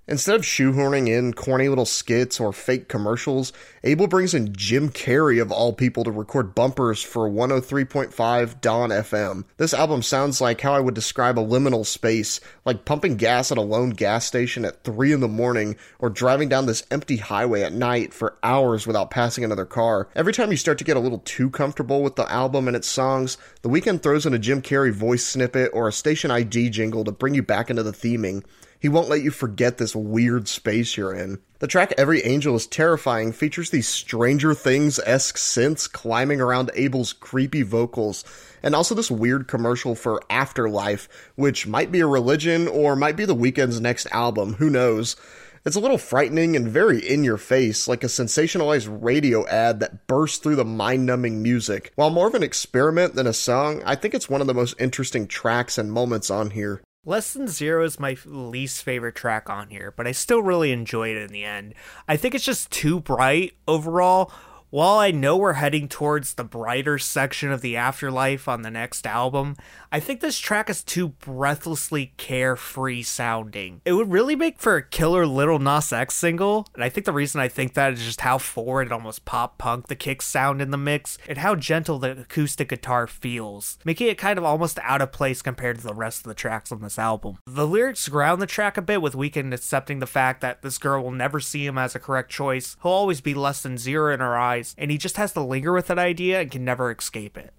Instead 0.08 0.34
of 0.34 0.42
shoehorning 0.42 1.08
in 1.08 1.32
corny 1.32 1.70
little 1.70 1.86
skits 1.86 2.40
or 2.40 2.52
fake 2.52 2.88
commercials, 2.88 3.54
Abel 3.84 4.08
brings 4.08 4.34
in 4.34 4.52
Jim 4.52 4.90
Carrey 4.90 5.40
of 5.40 5.52
all 5.52 5.74
people 5.74 6.04
to 6.04 6.10
record 6.10 6.56
bumpers 6.56 7.04
for 7.04 7.30
103.5 7.30 8.60
Dawn 8.62 8.90
FM. 8.90 9.46
This 9.58 9.76
album 9.76 10.02
sounds 10.02 10.42
like 10.42 10.60
how 10.62 10.74
I 10.74 10.80
would 10.80 10.96
describe 10.96 11.38
a 11.38 11.46
liminal 11.46 11.86
space, 11.86 12.40
like 12.66 12.84
pumping 12.84 13.16
gas 13.16 13.52
at 13.52 13.60
a 13.60 13.62
lone 13.62 13.92
gas 13.92 14.26
station 14.26 14.66
at 14.66 14.84
3 14.84 15.14
in 15.14 15.20
the 15.20 15.28
morning 15.28 15.76
or 16.00 16.10
driving 16.10 16.50
down 16.50 16.66
this 16.66 16.84
empty 16.90 17.18
highway 17.18 17.62
at 17.62 17.72
night 17.72 18.12
for 18.12 18.40
hours 18.42 18.88
without 18.88 19.12
passing 19.12 19.44
another 19.44 19.66
car. 19.66 20.10
Every 20.16 20.34
time 20.34 20.50
you 20.50 20.58
start 20.58 20.80
to 20.80 20.84
get 20.84 20.98
a 20.98 21.02
little 21.02 21.20
too 21.20 21.52
comfortable 21.52 22.02
with 22.02 22.16
the 22.16 22.30
album 22.32 22.68
and 22.68 22.76
its 22.76 22.88
songs, 22.88 23.38
The 23.62 23.70
Weeknd 23.70 24.02
throws 24.02 24.26
in 24.26 24.34
a 24.34 24.40
Jim 24.40 24.64
Carrey 24.64 24.92
voice 24.92 25.24
snippet 25.24 25.70
or 25.74 25.88
a 25.88 25.94
station 25.94 26.32
ID 26.32 26.72
jingle 26.72 27.04
to 27.04 27.12
bring 27.12 27.36
you 27.36 27.44
back 27.44 27.70
into 27.70 27.84
the 27.84 27.92
theming. 27.92 28.44
He 28.82 28.90
won't 28.90 29.10
let 29.10 29.22
you 29.22 29.30
forget 29.30 29.78
this 29.78 29.96
weird 29.96 30.48
space 30.48 30.98
you're 30.98 31.14
in. 31.14 31.38
The 31.60 31.68
track 31.68 31.94
Every 32.00 32.24
Angel 32.24 32.56
is 32.56 32.66
Terrifying 32.66 33.32
features 33.32 33.70
these 33.70 33.88
Stranger 33.88 34.56
Things 34.56 35.00
esque 35.06 35.38
synths 35.38 35.90
climbing 35.90 36.42
around 36.42 36.72
Abel's 36.74 37.14
creepy 37.14 37.62
vocals, 37.62 38.24
and 38.64 38.74
also 38.74 38.96
this 38.96 39.12
weird 39.12 39.48
commercial 39.48 39.94
for 39.94 40.20
Afterlife, 40.32 41.08
which 41.36 41.68
might 41.68 41.92
be 41.92 42.00
a 42.00 42.08
religion 42.08 42.68
or 42.68 42.96
might 42.96 43.16
be 43.16 43.24
the 43.24 43.36
Weeknd's 43.36 43.80
next 43.80 44.08
album, 44.12 44.56
who 44.56 44.72
knows. 44.72 45.16
It's 45.64 45.76
a 45.76 45.80
little 45.80 46.00
frightening 46.00 46.56
and 46.56 46.68
very 46.68 47.08
in 47.08 47.24
your 47.24 47.38
face, 47.38 47.88
like 47.88 48.04
a 48.04 48.08
sensationalized 48.08 48.88
radio 48.90 49.46
ad 49.46 49.80
that 49.82 50.08
bursts 50.08 50.40
through 50.40 50.56
the 50.56 50.66
mind 50.66 51.06
numbing 51.06 51.44
music. 51.44 51.92
While 51.94 52.10
more 52.10 52.26
of 52.26 52.34
an 52.34 52.42
experiment 52.42 53.14
than 53.14 53.28
a 53.28 53.34
song, 53.34 53.84
I 53.86 53.94
think 53.94 54.16
it's 54.16 54.28
one 54.28 54.42
of 54.42 54.48
the 54.48 54.56
most 54.56 54.74
interesting 54.80 55.28
tracks 55.28 55.78
and 55.78 55.92
moments 55.92 56.32
on 56.32 56.50
here. 56.50 56.82
Less 57.04 57.34
Than 57.34 57.48
Zero 57.48 57.84
is 57.84 58.00
my 58.00 58.16
least 58.26 58.84
favorite 58.84 59.16
track 59.16 59.50
on 59.50 59.70
here, 59.72 59.92
but 59.98 60.06
I 60.06 60.12
still 60.12 60.44
really 60.44 60.72
enjoyed 60.72 61.18
it 61.18 61.24
in 61.24 61.34
the 61.34 61.44
end. 61.44 61.74
I 62.08 62.16
think 62.16 62.36
it's 62.36 62.46
just 62.46 62.70
too 62.70 63.00
bright 63.00 63.54
overall. 63.68 64.32
While 64.70 65.00
I 65.00 65.10
know 65.10 65.36
we're 65.36 65.54
heading 65.54 65.88
towards 65.88 66.36
the 66.36 66.44
brighter 66.44 67.00
section 67.00 67.52
of 67.52 67.62
the 67.62 67.76
afterlife 67.76 68.48
on 68.48 68.62
the 68.62 68.70
next 68.70 69.08
album, 69.08 69.58
I 69.94 70.00
think 70.00 70.22
this 70.22 70.40
track 70.40 70.70
is 70.70 70.86
too 70.86 71.10
breathlessly 71.10 72.14
carefree 72.16 73.04
sounding. 73.04 73.82
It 73.84 73.92
would 73.92 74.10
really 74.10 74.38
make 74.38 74.58
for 74.58 74.78
a 74.78 74.88
killer 74.88 75.26
Lil 75.26 75.60
Nas 75.60 75.92
X 75.92 76.16
single, 76.16 76.66
and 76.74 76.82
I 76.82 76.88
think 76.88 77.06
the 77.06 77.12
reason 77.12 77.42
I 77.42 77.50
think 77.50 77.74
that 77.74 77.92
is 77.92 78.06
just 78.06 78.22
how 78.22 78.38
forward 78.38 78.84
and 78.84 78.94
almost 78.94 79.26
pop 79.26 79.58
punk 79.58 79.88
the 79.88 79.98
kicks 79.98 80.26
sound 80.26 80.62
in 80.62 80.72
the 80.72 80.78
mix, 80.78 81.18
and 81.28 81.40
how 81.40 81.56
gentle 81.56 82.00
the 82.00 82.22
acoustic 82.22 82.70
guitar 82.70 83.06
feels, 83.06 83.80
making 83.84 84.08
it 84.08 84.18
kind 84.18 84.40
of 84.40 84.46
almost 84.46 84.80
out 84.82 85.02
of 85.02 85.12
place 85.12 85.42
compared 85.42 85.80
to 85.80 85.84
the 85.84 85.94
rest 85.94 86.20
of 86.20 86.30
the 86.30 86.36
tracks 86.36 86.72
on 86.72 86.82
this 86.82 86.98
album. 86.98 87.40
The 87.46 87.68
lyrics 87.68 88.08
ground 88.08 88.42
the 88.42 88.48
track 88.48 88.78
a 88.78 88.82
bit 88.82 89.02
with 89.02 89.14
Weeknd 89.14 89.54
accepting 89.54 90.00
the 90.00 90.08
fact 90.08 90.40
that 90.40 90.62
this 90.62 90.78
girl 90.78 91.04
will 91.04 91.12
never 91.12 91.42
see 91.42 91.66
him 91.66 91.78
as 91.78 91.96
a 91.96 92.00
correct 92.00 92.32
choice, 92.32 92.78
he'll 92.82 92.94
always 92.94 93.20
be 93.20 93.34
less 93.34 93.62
than 93.62 93.78
zero 93.78 94.14
in 94.14 94.22
her 94.22 94.38
eyes, 94.38 94.74
and 94.78 94.90
he 94.90 94.98
just 94.98 95.18
has 95.18 95.34
to 95.34 95.42
linger 95.42 95.74
with 95.74 95.88
that 95.88 96.00
idea 96.00 96.40
and 96.40 96.50
can 96.50 96.64
never 96.64 96.90
escape 96.94 97.38
it. 97.38 97.54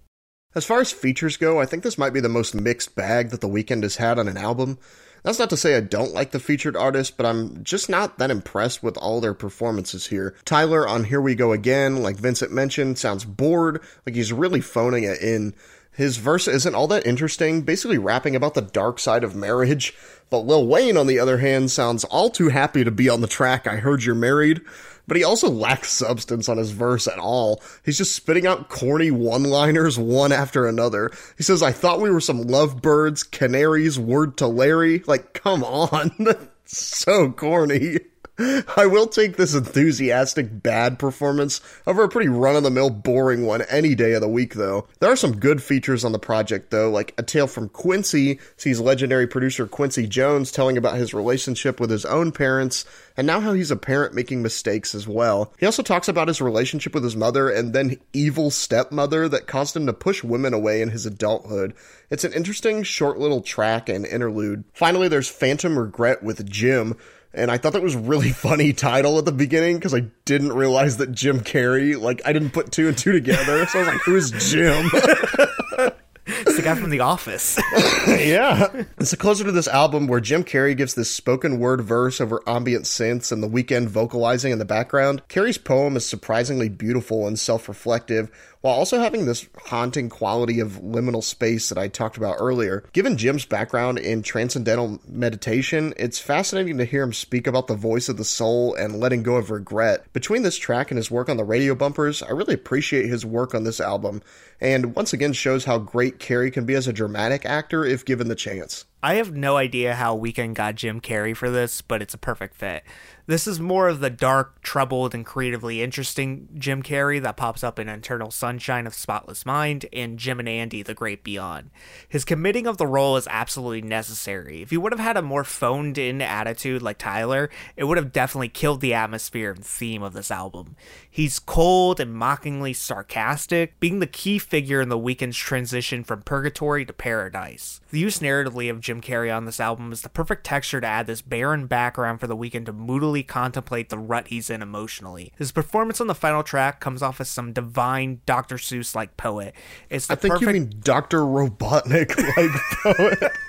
As 0.55 0.65
far 0.65 0.81
as 0.81 0.91
features 0.91 1.37
go, 1.37 1.59
I 1.59 1.65
think 1.65 1.83
this 1.83 1.97
might 1.97 2.13
be 2.13 2.19
the 2.19 2.29
most 2.29 2.53
mixed 2.53 2.95
bag 2.95 3.29
that 3.29 3.41
The 3.41 3.49
Weeknd 3.49 3.81
has 3.83 3.95
had 3.95 4.19
on 4.19 4.27
an 4.27 4.37
album. 4.37 4.77
That's 5.23 5.39
not 5.39 5.49
to 5.51 5.57
say 5.57 5.75
I 5.75 5.79
don't 5.79 6.13
like 6.13 6.31
the 6.31 6.39
featured 6.39 6.75
artists, 6.75 7.13
but 7.15 7.25
I'm 7.25 7.63
just 7.63 7.89
not 7.89 8.19
that 8.19 8.29
impressed 8.29 8.83
with 8.83 8.97
all 8.97 9.19
their 9.21 9.33
performances 9.33 10.07
here. 10.07 10.35
Tyler 10.45 10.87
on 10.87 11.05
Here 11.05 11.21
We 11.21 11.33
Go 11.33 11.53
Again, 11.53 12.03
like 12.03 12.17
Vincent 12.17 12.51
mentioned, 12.51 12.99
sounds 12.99 13.25
bored, 13.25 13.81
like 14.05 14.15
he's 14.15 14.33
really 14.33 14.61
phoning 14.61 15.05
it 15.05 15.21
in. 15.21 15.55
His 15.93 16.17
verse 16.17 16.47
isn't 16.47 16.75
all 16.75 16.87
that 16.87 17.07
interesting, 17.07 17.61
basically 17.61 17.97
rapping 17.97 18.35
about 18.35 18.53
the 18.53 18.61
dark 18.61 18.99
side 18.99 19.23
of 19.23 19.35
marriage. 19.35 19.93
But 20.29 20.39
Lil 20.39 20.67
Wayne, 20.67 20.97
on 20.97 21.07
the 21.07 21.19
other 21.19 21.37
hand, 21.37 21.71
sounds 21.71 22.03
all 22.05 22.29
too 22.29 22.49
happy 22.49 22.83
to 22.83 22.91
be 22.91 23.09
on 23.09 23.21
the 23.21 23.27
track 23.27 23.65
I 23.65 23.77
Heard 23.77 24.03
You're 24.03 24.15
Married. 24.15 24.61
But 25.07 25.17
he 25.17 25.23
also 25.23 25.49
lacks 25.49 25.91
substance 25.91 26.47
on 26.47 26.57
his 26.57 26.71
verse 26.71 27.07
at 27.07 27.19
all. 27.19 27.61
He's 27.83 27.97
just 27.97 28.15
spitting 28.15 28.47
out 28.47 28.69
corny 28.69 29.11
one 29.11 29.43
liners 29.43 29.97
one 29.97 30.31
after 30.31 30.65
another. 30.65 31.11
He 31.37 31.43
says, 31.43 31.61
I 31.61 31.71
thought 31.71 32.01
we 32.01 32.11
were 32.11 32.21
some 32.21 32.43
lovebirds, 32.43 33.23
canaries, 33.23 33.99
word 33.99 34.37
to 34.37 34.47
Larry. 34.47 35.03
Like, 35.05 35.33
come 35.33 35.63
on. 35.63 36.11
so 36.65 37.31
corny. 37.31 37.99
I 38.77 38.85
will 38.85 39.07
take 39.07 39.37
this 39.37 39.53
enthusiastic 39.53 40.61
bad 40.61 40.99
performance 40.99 41.61
over 41.87 42.03
a 42.03 42.09
pretty 42.09 42.29
run 42.29 42.55
of 42.55 42.63
the 42.63 42.71
mill 42.71 42.89
boring 42.89 43.45
one 43.45 43.61
any 43.63 43.95
day 43.95 44.13
of 44.13 44.21
the 44.21 44.27
week, 44.27 44.55
though. 44.55 44.87
There 44.99 45.11
are 45.11 45.15
some 45.15 45.39
good 45.39 45.61
features 45.61 46.03
on 46.03 46.11
the 46.11 46.19
project, 46.19 46.71
though, 46.71 46.89
like 46.89 47.13
A 47.17 47.23
Tale 47.23 47.47
from 47.47 47.69
Quincy 47.69 48.39
sees 48.57 48.79
legendary 48.79 49.27
producer 49.27 49.67
Quincy 49.67 50.07
Jones 50.07 50.51
telling 50.51 50.77
about 50.77 50.97
his 50.97 51.13
relationship 51.13 51.79
with 51.79 51.89
his 51.89 52.05
own 52.05 52.31
parents 52.31 52.85
and 53.15 53.27
now 53.27 53.39
how 53.39 53.53
he's 53.53 53.71
a 53.71 53.75
parent 53.75 54.13
making 54.13 54.41
mistakes 54.41 54.95
as 54.95 55.07
well. 55.07 55.53
He 55.59 55.65
also 55.65 55.83
talks 55.83 56.07
about 56.07 56.27
his 56.27 56.41
relationship 56.41 56.93
with 56.93 57.03
his 57.03 57.15
mother 57.15 57.49
and 57.49 57.73
then 57.73 57.97
evil 58.11 58.49
stepmother 58.49 59.29
that 59.29 59.47
caused 59.47 59.75
him 59.75 59.85
to 59.85 59.93
push 59.93 60.23
women 60.23 60.53
away 60.53 60.81
in 60.81 60.89
his 60.89 61.05
adulthood. 61.05 61.73
It's 62.09 62.23
an 62.23 62.33
interesting 62.33 62.83
short 62.83 63.19
little 63.19 63.41
track 63.41 63.89
and 63.89 64.05
interlude. 64.05 64.63
Finally, 64.73 65.07
there's 65.07 65.29
Phantom 65.29 65.77
Regret 65.77 66.23
with 66.23 66.49
Jim, 66.49 66.97
and 67.33 67.49
I 67.49 67.57
thought 67.57 67.73
that 67.73 67.83
was 67.83 67.95
really 67.95 68.29
funny 68.33 68.73
title 68.73 69.17
at 69.17 69.25
the 69.25 69.31
beginning 69.31 69.77
because 69.77 69.93
I 69.93 70.01
didn't 70.25 70.53
realize 70.53 70.97
that 70.97 71.11
Jim 71.11 71.41
Carrey, 71.41 71.99
like 71.99 72.21
I 72.25 72.33
didn't 72.33 72.51
put 72.51 72.71
two 72.71 72.87
and 72.87 72.97
two 72.97 73.11
together. 73.11 73.65
So 73.67 73.79
I 73.79 73.81
was 73.81 73.93
like, 73.93 74.01
who's 74.01 74.31
Jim? 74.51 74.89
It's 76.25 76.55
the 76.55 76.61
guy 76.61 76.75
from 76.75 76.89
The 76.89 77.01
Office. 77.01 77.59
yeah. 78.07 78.83
It's 78.97 79.11
a 79.11 79.17
closer 79.17 79.43
to 79.43 79.51
this 79.51 79.67
album 79.67 80.07
where 80.07 80.21
Jim 80.21 80.43
Carrey 80.43 80.75
gives 80.75 80.93
this 80.93 81.13
spoken 81.13 81.59
word 81.59 81.81
verse 81.81 82.21
over 82.21 82.41
ambient 82.47 82.85
synths 82.85 83.31
and 83.31 83.43
the 83.43 83.49
Weeknd 83.49 83.87
vocalizing 83.87 84.53
in 84.53 84.59
the 84.59 84.65
background. 84.65 85.21
Carrey's 85.27 85.57
poem 85.57 85.97
is 85.97 86.05
surprisingly 86.05 86.69
beautiful 86.69 87.27
and 87.27 87.37
self 87.37 87.67
reflective, 87.67 88.31
while 88.63 88.75
also 88.75 88.99
having 88.99 89.25
this 89.25 89.45
haunting 89.65 90.07
quality 90.07 90.61
of 90.61 90.81
liminal 90.81 91.21
space 91.21 91.67
that 91.67 91.77
I 91.77 91.89
talked 91.89 92.15
about 92.15 92.37
earlier. 92.39 92.85
Given 92.93 93.17
Jim's 93.17 93.43
background 93.43 93.99
in 93.99 94.23
transcendental 94.23 95.01
meditation, 95.05 95.93
it's 95.97 96.17
fascinating 96.17 96.77
to 96.77 96.85
hear 96.85 97.03
him 97.03 97.11
speak 97.11 97.45
about 97.45 97.67
the 97.67 97.75
voice 97.75 98.07
of 98.07 98.15
the 98.15 98.23
soul 98.23 98.73
and 98.73 99.01
letting 99.01 99.21
go 99.21 99.35
of 99.35 99.51
regret. 99.51 100.05
Between 100.13 100.43
this 100.43 100.57
track 100.57 100.91
and 100.91 100.97
his 100.97 101.11
work 101.11 101.27
on 101.27 101.35
the 101.35 101.43
radio 101.43 101.75
bumpers, 101.75 102.23
I 102.23 102.29
really 102.29 102.53
appreciate 102.53 103.09
his 103.09 103.25
work 103.25 103.53
on 103.53 103.65
this 103.65 103.81
album, 103.81 104.21
and 104.61 104.95
once 104.95 105.11
again 105.11 105.33
shows 105.33 105.65
how 105.65 105.77
great 105.77 106.19
Carrey 106.19 106.51
can 106.51 106.65
be 106.65 106.75
as 106.75 106.87
a 106.87 106.93
dramatic 106.93 107.45
actor 107.45 107.83
if 107.83 108.05
given 108.05 108.29
the 108.29 108.35
chance. 108.35 108.85
I 109.05 109.15
have 109.15 109.35
no 109.35 109.57
idea 109.57 109.95
how 109.95 110.17
Weeknd 110.17 110.53
got 110.53 110.75
Jim 110.75 111.01
Carrey 111.01 111.35
for 111.35 111.49
this, 111.51 111.81
but 111.81 112.01
it's 112.01 112.13
a 112.13 112.17
perfect 112.17 112.55
fit. 112.55 112.83
This 113.25 113.47
is 113.47 113.59
more 113.59 113.87
of 113.87 113.99
the 113.99 114.09
dark, 114.09 114.61
troubled, 114.61 115.13
and 115.13 115.25
creatively 115.25 115.81
interesting 115.81 116.49
Jim 116.57 116.83
Carrey 116.83 117.21
that 117.21 117.37
pops 117.37 117.63
up 117.63 117.79
in 117.79 117.87
Eternal 117.87 118.31
Sunshine 118.31 118.85
of 118.85 118.93
Spotless 118.93 119.45
Mind 119.45 119.85
and 119.91 120.19
Jim 120.19 120.39
and 120.39 120.47
Andy 120.49 120.83
The 120.83 120.93
Great 120.93 121.23
Beyond. 121.23 121.69
His 122.07 122.25
committing 122.25 122.67
of 122.67 122.77
the 122.77 122.87
role 122.87 123.15
is 123.15 123.27
absolutely 123.29 123.81
necessary. 123.81 124.61
If 124.61 124.71
he 124.71 124.77
would 124.77 124.91
have 124.91 124.99
had 124.99 125.15
a 125.15 125.21
more 125.21 125.45
phoned 125.45 125.97
in 125.97 126.21
attitude 126.21 126.81
like 126.81 126.97
Tyler, 126.97 127.49
it 127.77 127.85
would 127.85 127.97
have 127.97 128.11
definitely 128.11 128.49
killed 128.49 128.81
the 128.81 128.93
atmosphere 128.93 129.51
and 129.51 129.65
theme 129.65 130.03
of 130.03 130.13
this 130.13 130.31
album. 130.31 130.75
He's 131.09 131.39
cold 131.39 132.01
and 132.01 132.13
mockingly 132.13 132.73
sarcastic, 132.73 133.79
being 133.79 133.99
the 133.99 134.07
key 134.07 134.37
figure 134.37 134.81
in 134.81 134.89
the 134.89 134.99
Weeknd's 134.99 135.37
transition 135.37 136.03
from 136.03 136.23
purgatory 136.23 136.85
to 136.85 136.93
paradise. 136.93 137.79
The 137.89 137.99
use 137.99 138.19
narratively 138.19 138.69
of 138.69 138.81
Jim 138.81 138.92
Carrey 139.01 139.35
on 139.35 139.45
this 139.45 139.59
album 139.59 139.91
is 139.91 140.01
the 140.01 140.09
perfect 140.09 140.45
texture 140.45 140.81
to 140.81 140.87
add 140.87 141.07
this 141.07 141.21
barren 141.21 141.67
background 141.67 142.19
for 142.19 142.27
the 142.27 142.35
Weeknd 142.37 142.65
to 142.65 142.73
moodily 142.73 143.23
contemplate 143.23 143.89
the 143.89 143.97
rut 143.97 144.27
he's 144.27 144.49
in 144.49 144.61
emotionally. 144.61 145.31
His 145.37 145.51
performance 145.51 146.01
on 146.01 146.07
the 146.07 146.15
final 146.15 146.43
track 146.43 146.79
comes 146.79 147.01
off 147.01 147.21
as 147.21 147.29
some 147.29 147.53
divine 147.53 148.21
Dr. 148.25 148.55
Seuss 148.55 148.95
like 148.95 149.17
poet. 149.17 149.55
It's 149.89 150.07
the 150.07 150.13
I 150.13 150.15
think 150.15 150.33
perfect 150.33 150.53
you 150.53 150.61
mean 150.61 150.73
Dr. 150.81 151.19
Robotnik 151.19 152.15
like 152.37 152.97
poet. 152.97 153.31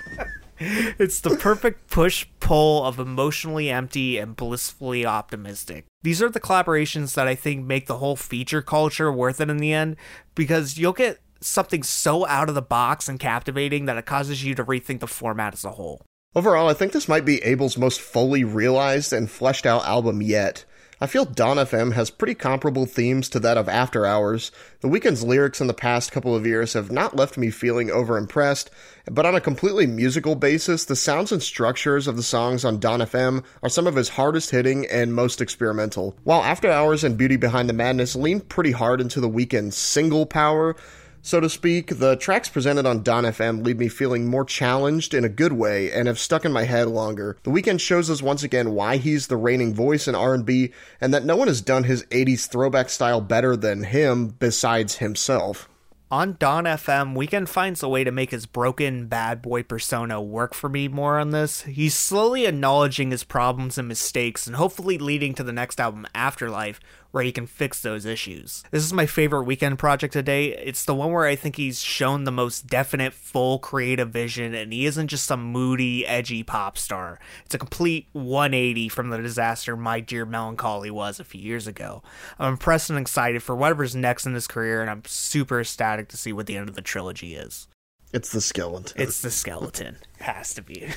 It's 0.57 1.19
the 1.19 1.35
perfect 1.35 1.89
push 1.89 2.25
pull 2.39 2.85
of 2.85 2.97
emotionally 2.97 3.69
empty 3.69 4.17
and 4.17 4.35
blissfully 4.37 5.05
optimistic. 5.05 5.85
These 6.01 6.21
are 6.21 6.29
the 6.29 6.39
collaborations 6.39 7.13
that 7.15 7.27
I 7.27 7.35
think 7.35 7.65
make 7.65 7.87
the 7.87 7.97
whole 7.97 8.15
feature 8.15 8.61
culture 8.61 9.11
worth 9.11 9.41
it 9.41 9.49
in 9.49 9.57
the 9.57 9.73
end 9.73 9.97
because 10.33 10.77
you'll 10.77 10.93
get 10.93 11.19
something 11.41 11.83
so 11.83 12.25
out 12.27 12.49
of 12.49 12.55
the 12.55 12.61
box 12.61 13.07
and 13.07 13.19
captivating 13.19 13.85
that 13.85 13.97
it 13.97 14.05
causes 14.05 14.43
you 14.43 14.55
to 14.55 14.63
rethink 14.63 14.99
the 14.99 15.07
format 15.07 15.53
as 15.53 15.65
a 15.65 15.71
whole. 15.71 16.01
Overall, 16.35 16.67
I 16.67 16.73
think 16.73 16.91
this 16.91 17.07
might 17.07 17.23
be 17.23 17.41
Abel's 17.43 17.77
most 17.77 18.01
fully 18.01 18.43
realized 18.43 19.13
and 19.13 19.31
fleshed 19.31 19.65
out 19.65 19.85
album 19.85 20.21
yet. 20.21 20.65
I 20.99 21.07
feel 21.07 21.25
Dawn 21.25 21.57
FM 21.57 21.91
has 21.93 22.09
pretty 22.09 22.35
comparable 22.35 22.85
themes 22.85 23.27
to 23.29 23.39
that 23.41 23.57
of 23.57 23.67
After 23.67 24.05
Hours. 24.05 24.49
The 24.79 24.87
Weeknd's 24.87 25.23
lyrics 25.23 25.59
in 25.59 25.67
the 25.67 25.73
past 25.73 26.13
couple 26.13 26.33
of 26.33 26.47
years 26.47 26.71
have 26.71 26.89
not 26.89 27.17
left 27.17 27.37
me 27.37 27.49
feeling 27.49 27.89
overimpressed, 27.89 28.69
but 29.11 29.25
on 29.25 29.35
a 29.35 29.41
completely 29.41 29.87
musical 29.87 30.35
basis, 30.35 30.85
the 30.85 30.95
sounds 30.95 31.33
and 31.33 31.43
structures 31.43 32.07
of 32.07 32.15
the 32.15 32.23
songs 32.23 32.63
on 32.63 32.79
Dawn 32.79 33.01
FM 33.01 33.43
are 33.61 33.69
some 33.69 33.87
of 33.87 33.95
his 33.95 34.09
hardest 34.09 34.51
hitting 34.51 34.85
and 34.87 35.13
most 35.13 35.41
experimental. 35.41 36.17
While 36.23 36.43
After 36.43 36.71
Hours 36.71 37.03
and 37.03 37.17
Beauty 37.17 37.35
Behind 37.35 37.67
the 37.67 37.73
Madness 37.73 38.15
lean 38.15 38.39
pretty 38.39 38.71
hard 38.71 39.01
into 39.01 39.19
the 39.19 39.29
Weeknd's 39.29 39.75
single 39.75 40.25
power, 40.25 40.77
so 41.25 41.39
to 41.39 41.49
speak, 41.49 41.97
the 41.97 42.15
tracks 42.17 42.49
presented 42.49 42.85
on 42.85 43.01
Dawn 43.01 43.23
FM 43.23 43.65
leave 43.65 43.79
me 43.79 43.87
feeling 43.87 44.27
more 44.27 44.45
challenged 44.45 45.15
in 45.15 45.25
a 45.25 45.29
good 45.29 45.53
way 45.53 45.91
and 45.91 46.07
have 46.07 46.19
stuck 46.19 46.45
in 46.45 46.53
my 46.53 46.65
head 46.65 46.87
longer. 46.87 47.35
The 47.41 47.49
Weeknd 47.49 47.79
shows 47.79 48.11
us 48.11 48.21
once 48.21 48.43
again 48.43 48.73
why 48.73 48.97
he's 48.97 49.25
the 49.25 49.35
reigning 49.35 49.73
voice 49.73 50.07
in 50.07 50.13
R&B 50.13 50.71
and 51.01 51.11
that 51.15 51.25
no 51.25 51.35
one 51.35 51.47
has 51.47 51.61
done 51.61 51.85
his 51.85 52.03
80s 52.05 52.47
throwback 52.47 52.89
style 52.89 53.21
better 53.21 53.55
than 53.55 53.85
him 53.85 54.35
besides 54.37 54.97
himself. 54.97 55.67
On 56.11 56.35
Dawn 56.37 56.65
FM, 56.65 57.15
Weeknd 57.15 57.49
finds 57.49 57.81
a 57.81 57.89
way 57.89 58.03
to 58.03 58.11
make 58.11 58.29
his 58.29 58.45
broken 58.45 59.07
bad 59.07 59.41
boy 59.41 59.63
persona 59.63 60.21
work 60.21 60.53
for 60.53 60.69
me 60.69 60.87
more 60.87 61.17
on 61.17 61.31
this. 61.31 61.63
He's 61.63 61.95
slowly 61.95 62.45
acknowledging 62.45 63.09
his 63.09 63.23
problems 63.23 63.79
and 63.79 63.87
mistakes 63.87 64.45
and 64.45 64.55
hopefully 64.55 64.99
leading 64.99 65.33
to 65.33 65.43
the 65.43 65.51
next 65.51 65.79
album, 65.79 66.05
Afterlife, 66.13 66.79
where 67.15 67.23
he 67.23 67.31
can 67.31 67.47
fix 67.47 67.81
those 67.81 68.05
issues. 68.05 68.63
This 68.71 68.83
is 68.83 68.91
my 68.91 69.05
favorite 69.05 69.47
Weeknd 69.47 69.77
project 69.77 70.11
today. 70.11 70.49
It's 70.49 70.83
the 70.83 70.93
one 70.93 71.13
where 71.13 71.25
I 71.25 71.37
think 71.37 71.55
he's 71.55 71.79
shown 71.79 72.25
the 72.25 72.31
most 72.31 72.67
definite, 72.67 73.13
full 73.13 73.57
creative 73.57 74.09
vision, 74.09 74.53
and 74.53 74.73
he 74.73 74.85
isn't 74.85 75.07
just 75.07 75.25
some 75.25 75.41
moody, 75.41 76.05
edgy 76.05 76.43
pop 76.43 76.77
star. 76.77 77.17
It's 77.45 77.55
a 77.55 77.57
complete 77.57 78.09
180 78.11 78.89
from 78.89 79.09
the 79.09 79.17
disaster 79.17 79.77
My 79.77 80.01
Dear 80.01 80.25
Melancholy 80.25 80.91
was 80.91 81.19
a 81.19 81.23
few 81.23 81.41
years 81.41 81.67
ago. 81.67 82.03
I'm 82.37 82.51
impressed 82.51 82.89
and 82.89 82.99
excited 82.99 83.41
for 83.41 83.55
whatever's 83.55 83.95
next 83.95 84.25
in 84.25 84.33
his 84.33 84.45
career, 84.45 84.81
and 84.81 84.91
I'm 84.91 85.03
super 85.05 85.61
ecstatic 85.61 86.04
to 86.09 86.17
see 86.17 86.33
what 86.33 86.47
the 86.47 86.57
end 86.57 86.69
of 86.69 86.75
the 86.75 86.81
trilogy 86.81 87.35
is. 87.35 87.67
It's 88.13 88.31
the 88.31 88.41
skeleton. 88.41 89.01
It's 89.01 89.21
the 89.21 89.31
skeleton. 89.31 89.97
Has 90.19 90.53
to 90.53 90.61
be. 90.61 90.87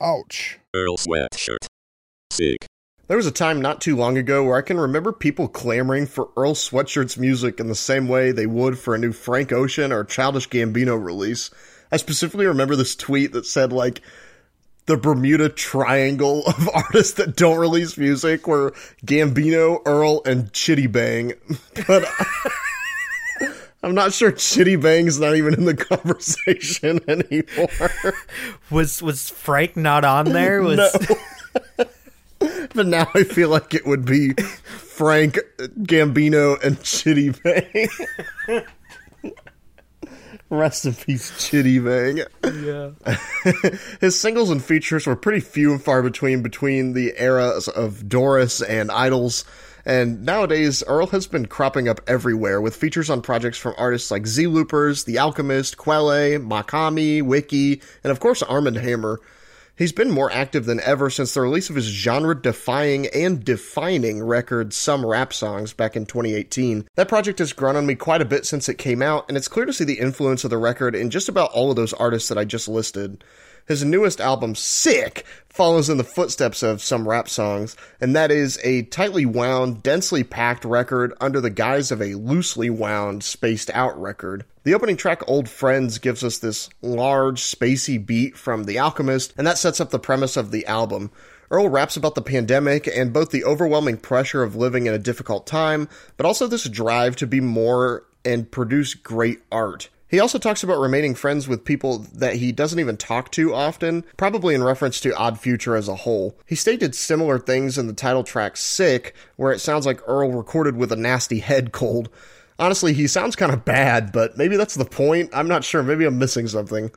Ouch. 0.00 0.58
Earl 0.74 0.96
Sweatshirt. 0.96 1.66
Sick. 2.30 2.66
There 3.08 3.16
was 3.16 3.26
a 3.26 3.32
time 3.32 3.60
not 3.60 3.80
too 3.80 3.94
long 3.94 4.18
ago 4.18 4.42
where 4.42 4.56
I 4.56 4.62
can 4.62 4.80
remember 4.80 5.12
people 5.12 5.46
clamoring 5.46 6.06
for 6.06 6.30
Earl 6.36 6.54
Sweatshirt's 6.54 7.16
music 7.16 7.60
in 7.60 7.68
the 7.68 7.74
same 7.74 8.08
way 8.08 8.32
they 8.32 8.46
would 8.46 8.78
for 8.78 8.94
a 8.94 8.98
new 8.98 9.12
Frank 9.12 9.52
Ocean 9.52 9.92
or 9.92 10.02
Childish 10.02 10.48
Gambino 10.48 11.02
release. 11.02 11.50
I 11.92 11.98
specifically 11.98 12.46
remember 12.46 12.74
this 12.74 12.96
tweet 12.96 13.32
that 13.32 13.46
said, 13.46 13.72
like, 13.72 14.02
the 14.86 14.96
Bermuda 14.96 15.48
Triangle 15.48 16.44
of 16.46 16.68
artists 16.74 17.14
that 17.14 17.36
don't 17.36 17.58
release 17.58 17.96
music 17.98 18.46
were 18.46 18.72
Gambino, 19.04 19.80
Earl, 19.84 20.22
and 20.24 20.52
Chitty 20.52 20.86
Bang. 20.86 21.32
But 21.86 22.08
I'm 23.82 23.94
not 23.94 24.12
sure 24.12 24.32
Chitty 24.32 24.76
Bang's 24.76 25.20
not 25.20 25.36
even 25.36 25.54
in 25.54 25.64
the 25.64 25.74
conversation 25.76 27.00
anymore. 27.06 28.14
Was 28.70 29.00
was 29.02 29.28
Frank 29.28 29.76
not 29.76 30.04
on 30.04 30.26
there? 30.32 30.62
Was 30.62 30.78
No. 31.78 31.84
but 32.74 32.86
now 32.86 33.06
I 33.14 33.22
feel 33.24 33.48
like 33.50 33.74
it 33.74 33.86
would 33.86 34.04
be 34.04 34.32
Frank 34.32 35.38
Gambino 35.82 36.60
and 36.64 36.82
Chitty 36.82 37.30
Bang. 37.30 38.64
Rest 40.48 40.84
in 40.84 40.94
peace, 40.94 41.32
Chitty 41.44 41.80
Bang. 41.80 42.22
yeah. 42.44 42.90
His 44.00 44.18
singles 44.18 44.50
and 44.50 44.62
features 44.62 45.06
were 45.06 45.16
pretty 45.16 45.40
few 45.40 45.72
and 45.72 45.82
far 45.82 46.02
between 46.02 46.42
between 46.42 46.92
the 46.92 47.14
eras 47.20 47.66
of 47.66 48.08
Doris 48.08 48.62
and 48.62 48.90
Idols. 48.92 49.44
And 49.84 50.24
nowadays, 50.24 50.82
Earl 50.86 51.08
has 51.08 51.26
been 51.26 51.46
cropping 51.46 51.88
up 51.88 52.00
everywhere 52.06 52.60
with 52.60 52.74
features 52.76 53.08
on 53.10 53.22
projects 53.22 53.58
from 53.58 53.74
artists 53.78 54.10
like 54.10 54.24
ZelooperZ, 54.24 55.04
The 55.04 55.18
Alchemist, 55.18 55.76
Quelle, 55.76 56.38
Makami, 56.40 57.22
Wiki, 57.22 57.80
and 58.02 58.10
of 58.10 58.20
course 58.20 58.42
Armand 58.42 58.76
Hammer. 58.76 59.20
He's 59.76 59.92
been 59.92 60.10
more 60.10 60.32
active 60.32 60.64
than 60.64 60.80
ever 60.80 61.10
since 61.10 61.34
the 61.34 61.42
release 61.42 61.68
of 61.68 61.76
his 61.76 61.84
genre 61.84 62.34
defying 62.34 63.08
and 63.08 63.44
defining 63.44 64.24
record 64.24 64.72
Some 64.72 65.04
Rap 65.04 65.34
Songs 65.34 65.74
back 65.74 65.96
in 65.96 66.06
2018. 66.06 66.88
That 66.94 67.08
project 67.08 67.40
has 67.40 67.52
grown 67.52 67.76
on 67.76 67.84
me 67.84 67.94
quite 67.94 68.22
a 68.22 68.24
bit 68.24 68.46
since 68.46 68.70
it 68.70 68.78
came 68.78 69.02
out, 69.02 69.26
and 69.28 69.36
it's 69.36 69.48
clear 69.48 69.66
to 69.66 69.74
see 69.74 69.84
the 69.84 70.00
influence 70.00 70.44
of 70.44 70.50
the 70.50 70.56
record 70.56 70.94
in 70.94 71.10
just 71.10 71.28
about 71.28 71.52
all 71.52 71.68
of 71.68 71.76
those 71.76 71.92
artists 71.92 72.30
that 72.30 72.38
I 72.38 72.46
just 72.46 72.68
listed. 72.68 73.22
His 73.66 73.84
newest 73.84 74.20
album, 74.20 74.54
Sick, 74.54 75.24
follows 75.48 75.90
in 75.90 75.96
the 75.96 76.04
footsteps 76.04 76.62
of 76.62 76.80
some 76.80 77.08
rap 77.08 77.28
songs, 77.28 77.76
and 78.00 78.14
that 78.14 78.30
is 78.30 78.60
a 78.62 78.82
tightly 78.82 79.26
wound, 79.26 79.82
densely 79.82 80.22
packed 80.22 80.64
record 80.64 81.12
under 81.20 81.40
the 81.40 81.50
guise 81.50 81.90
of 81.90 82.00
a 82.00 82.14
loosely 82.14 82.70
wound, 82.70 83.24
spaced 83.24 83.70
out 83.74 84.00
record. 84.00 84.44
The 84.62 84.74
opening 84.74 84.96
track, 84.96 85.28
Old 85.28 85.48
Friends, 85.48 85.98
gives 85.98 86.22
us 86.22 86.38
this 86.38 86.68
large, 86.80 87.40
spacey 87.40 88.04
beat 88.04 88.36
from 88.36 88.64
The 88.64 88.78
Alchemist, 88.78 89.34
and 89.36 89.44
that 89.48 89.58
sets 89.58 89.80
up 89.80 89.90
the 89.90 89.98
premise 89.98 90.36
of 90.36 90.52
the 90.52 90.64
album. 90.66 91.10
Earl 91.50 91.68
raps 91.68 91.96
about 91.96 92.14
the 92.14 92.22
pandemic 92.22 92.86
and 92.86 93.12
both 93.12 93.30
the 93.30 93.44
overwhelming 93.44 93.96
pressure 93.96 94.44
of 94.44 94.54
living 94.54 94.86
in 94.86 94.94
a 94.94 94.98
difficult 94.98 95.44
time, 95.44 95.88
but 96.16 96.26
also 96.26 96.46
this 96.46 96.68
drive 96.68 97.16
to 97.16 97.26
be 97.26 97.40
more 97.40 98.04
and 98.24 98.50
produce 98.50 98.94
great 98.94 99.40
art. 99.50 99.88
He 100.08 100.20
also 100.20 100.38
talks 100.38 100.62
about 100.62 100.78
remaining 100.78 101.16
friends 101.16 101.48
with 101.48 101.64
people 101.64 101.98
that 102.14 102.36
he 102.36 102.52
doesn't 102.52 102.78
even 102.78 102.96
talk 102.96 103.32
to 103.32 103.52
often, 103.52 104.04
probably 104.16 104.54
in 104.54 104.62
reference 104.62 105.00
to 105.00 105.16
Odd 105.16 105.40
Future 105.40 105.74
as 105.74 105.88
a 105.88 105.96
whole. 105.96 106.38
He 106.46 106.54
stated 106.54 106.94
similar 106.94 107.40
things 107.40 107.76
in 107.76 107.88
the 107.88 107.92
title 107.92 108.22
track 108.22 108.56
Sick, 108.56 109.16
where 109.34 109.52
it 109.52 109.58
sounds 109.58 109.84
like 109.84 110.06
Earl 110.06 110.30
recorded 110.32 110.76
with 110.76 110.92
a 110.92 110.96
nasty 110.96 111.40
head 111.40 111.72
cold. 111.72 112.08
Honestly, 112.58 112.92
he 112.92 113.08
sounds 113.08 113.34
kind 113.34 113.52
of 113.52 113.64
bad, 113.64 114.12
but 114.12 114.38
maybe 114.38 114.56
that's 114.56 114.76
the 114.76 114.84
point. 114.84 115.30
I'm 115.32 115.48
not 115.48 115.64
sure. 115.64 115.82
Maybe 115.82 116.04
I'm 116.04 116.18
missing 116.18 116.46
something. 116.46 116.92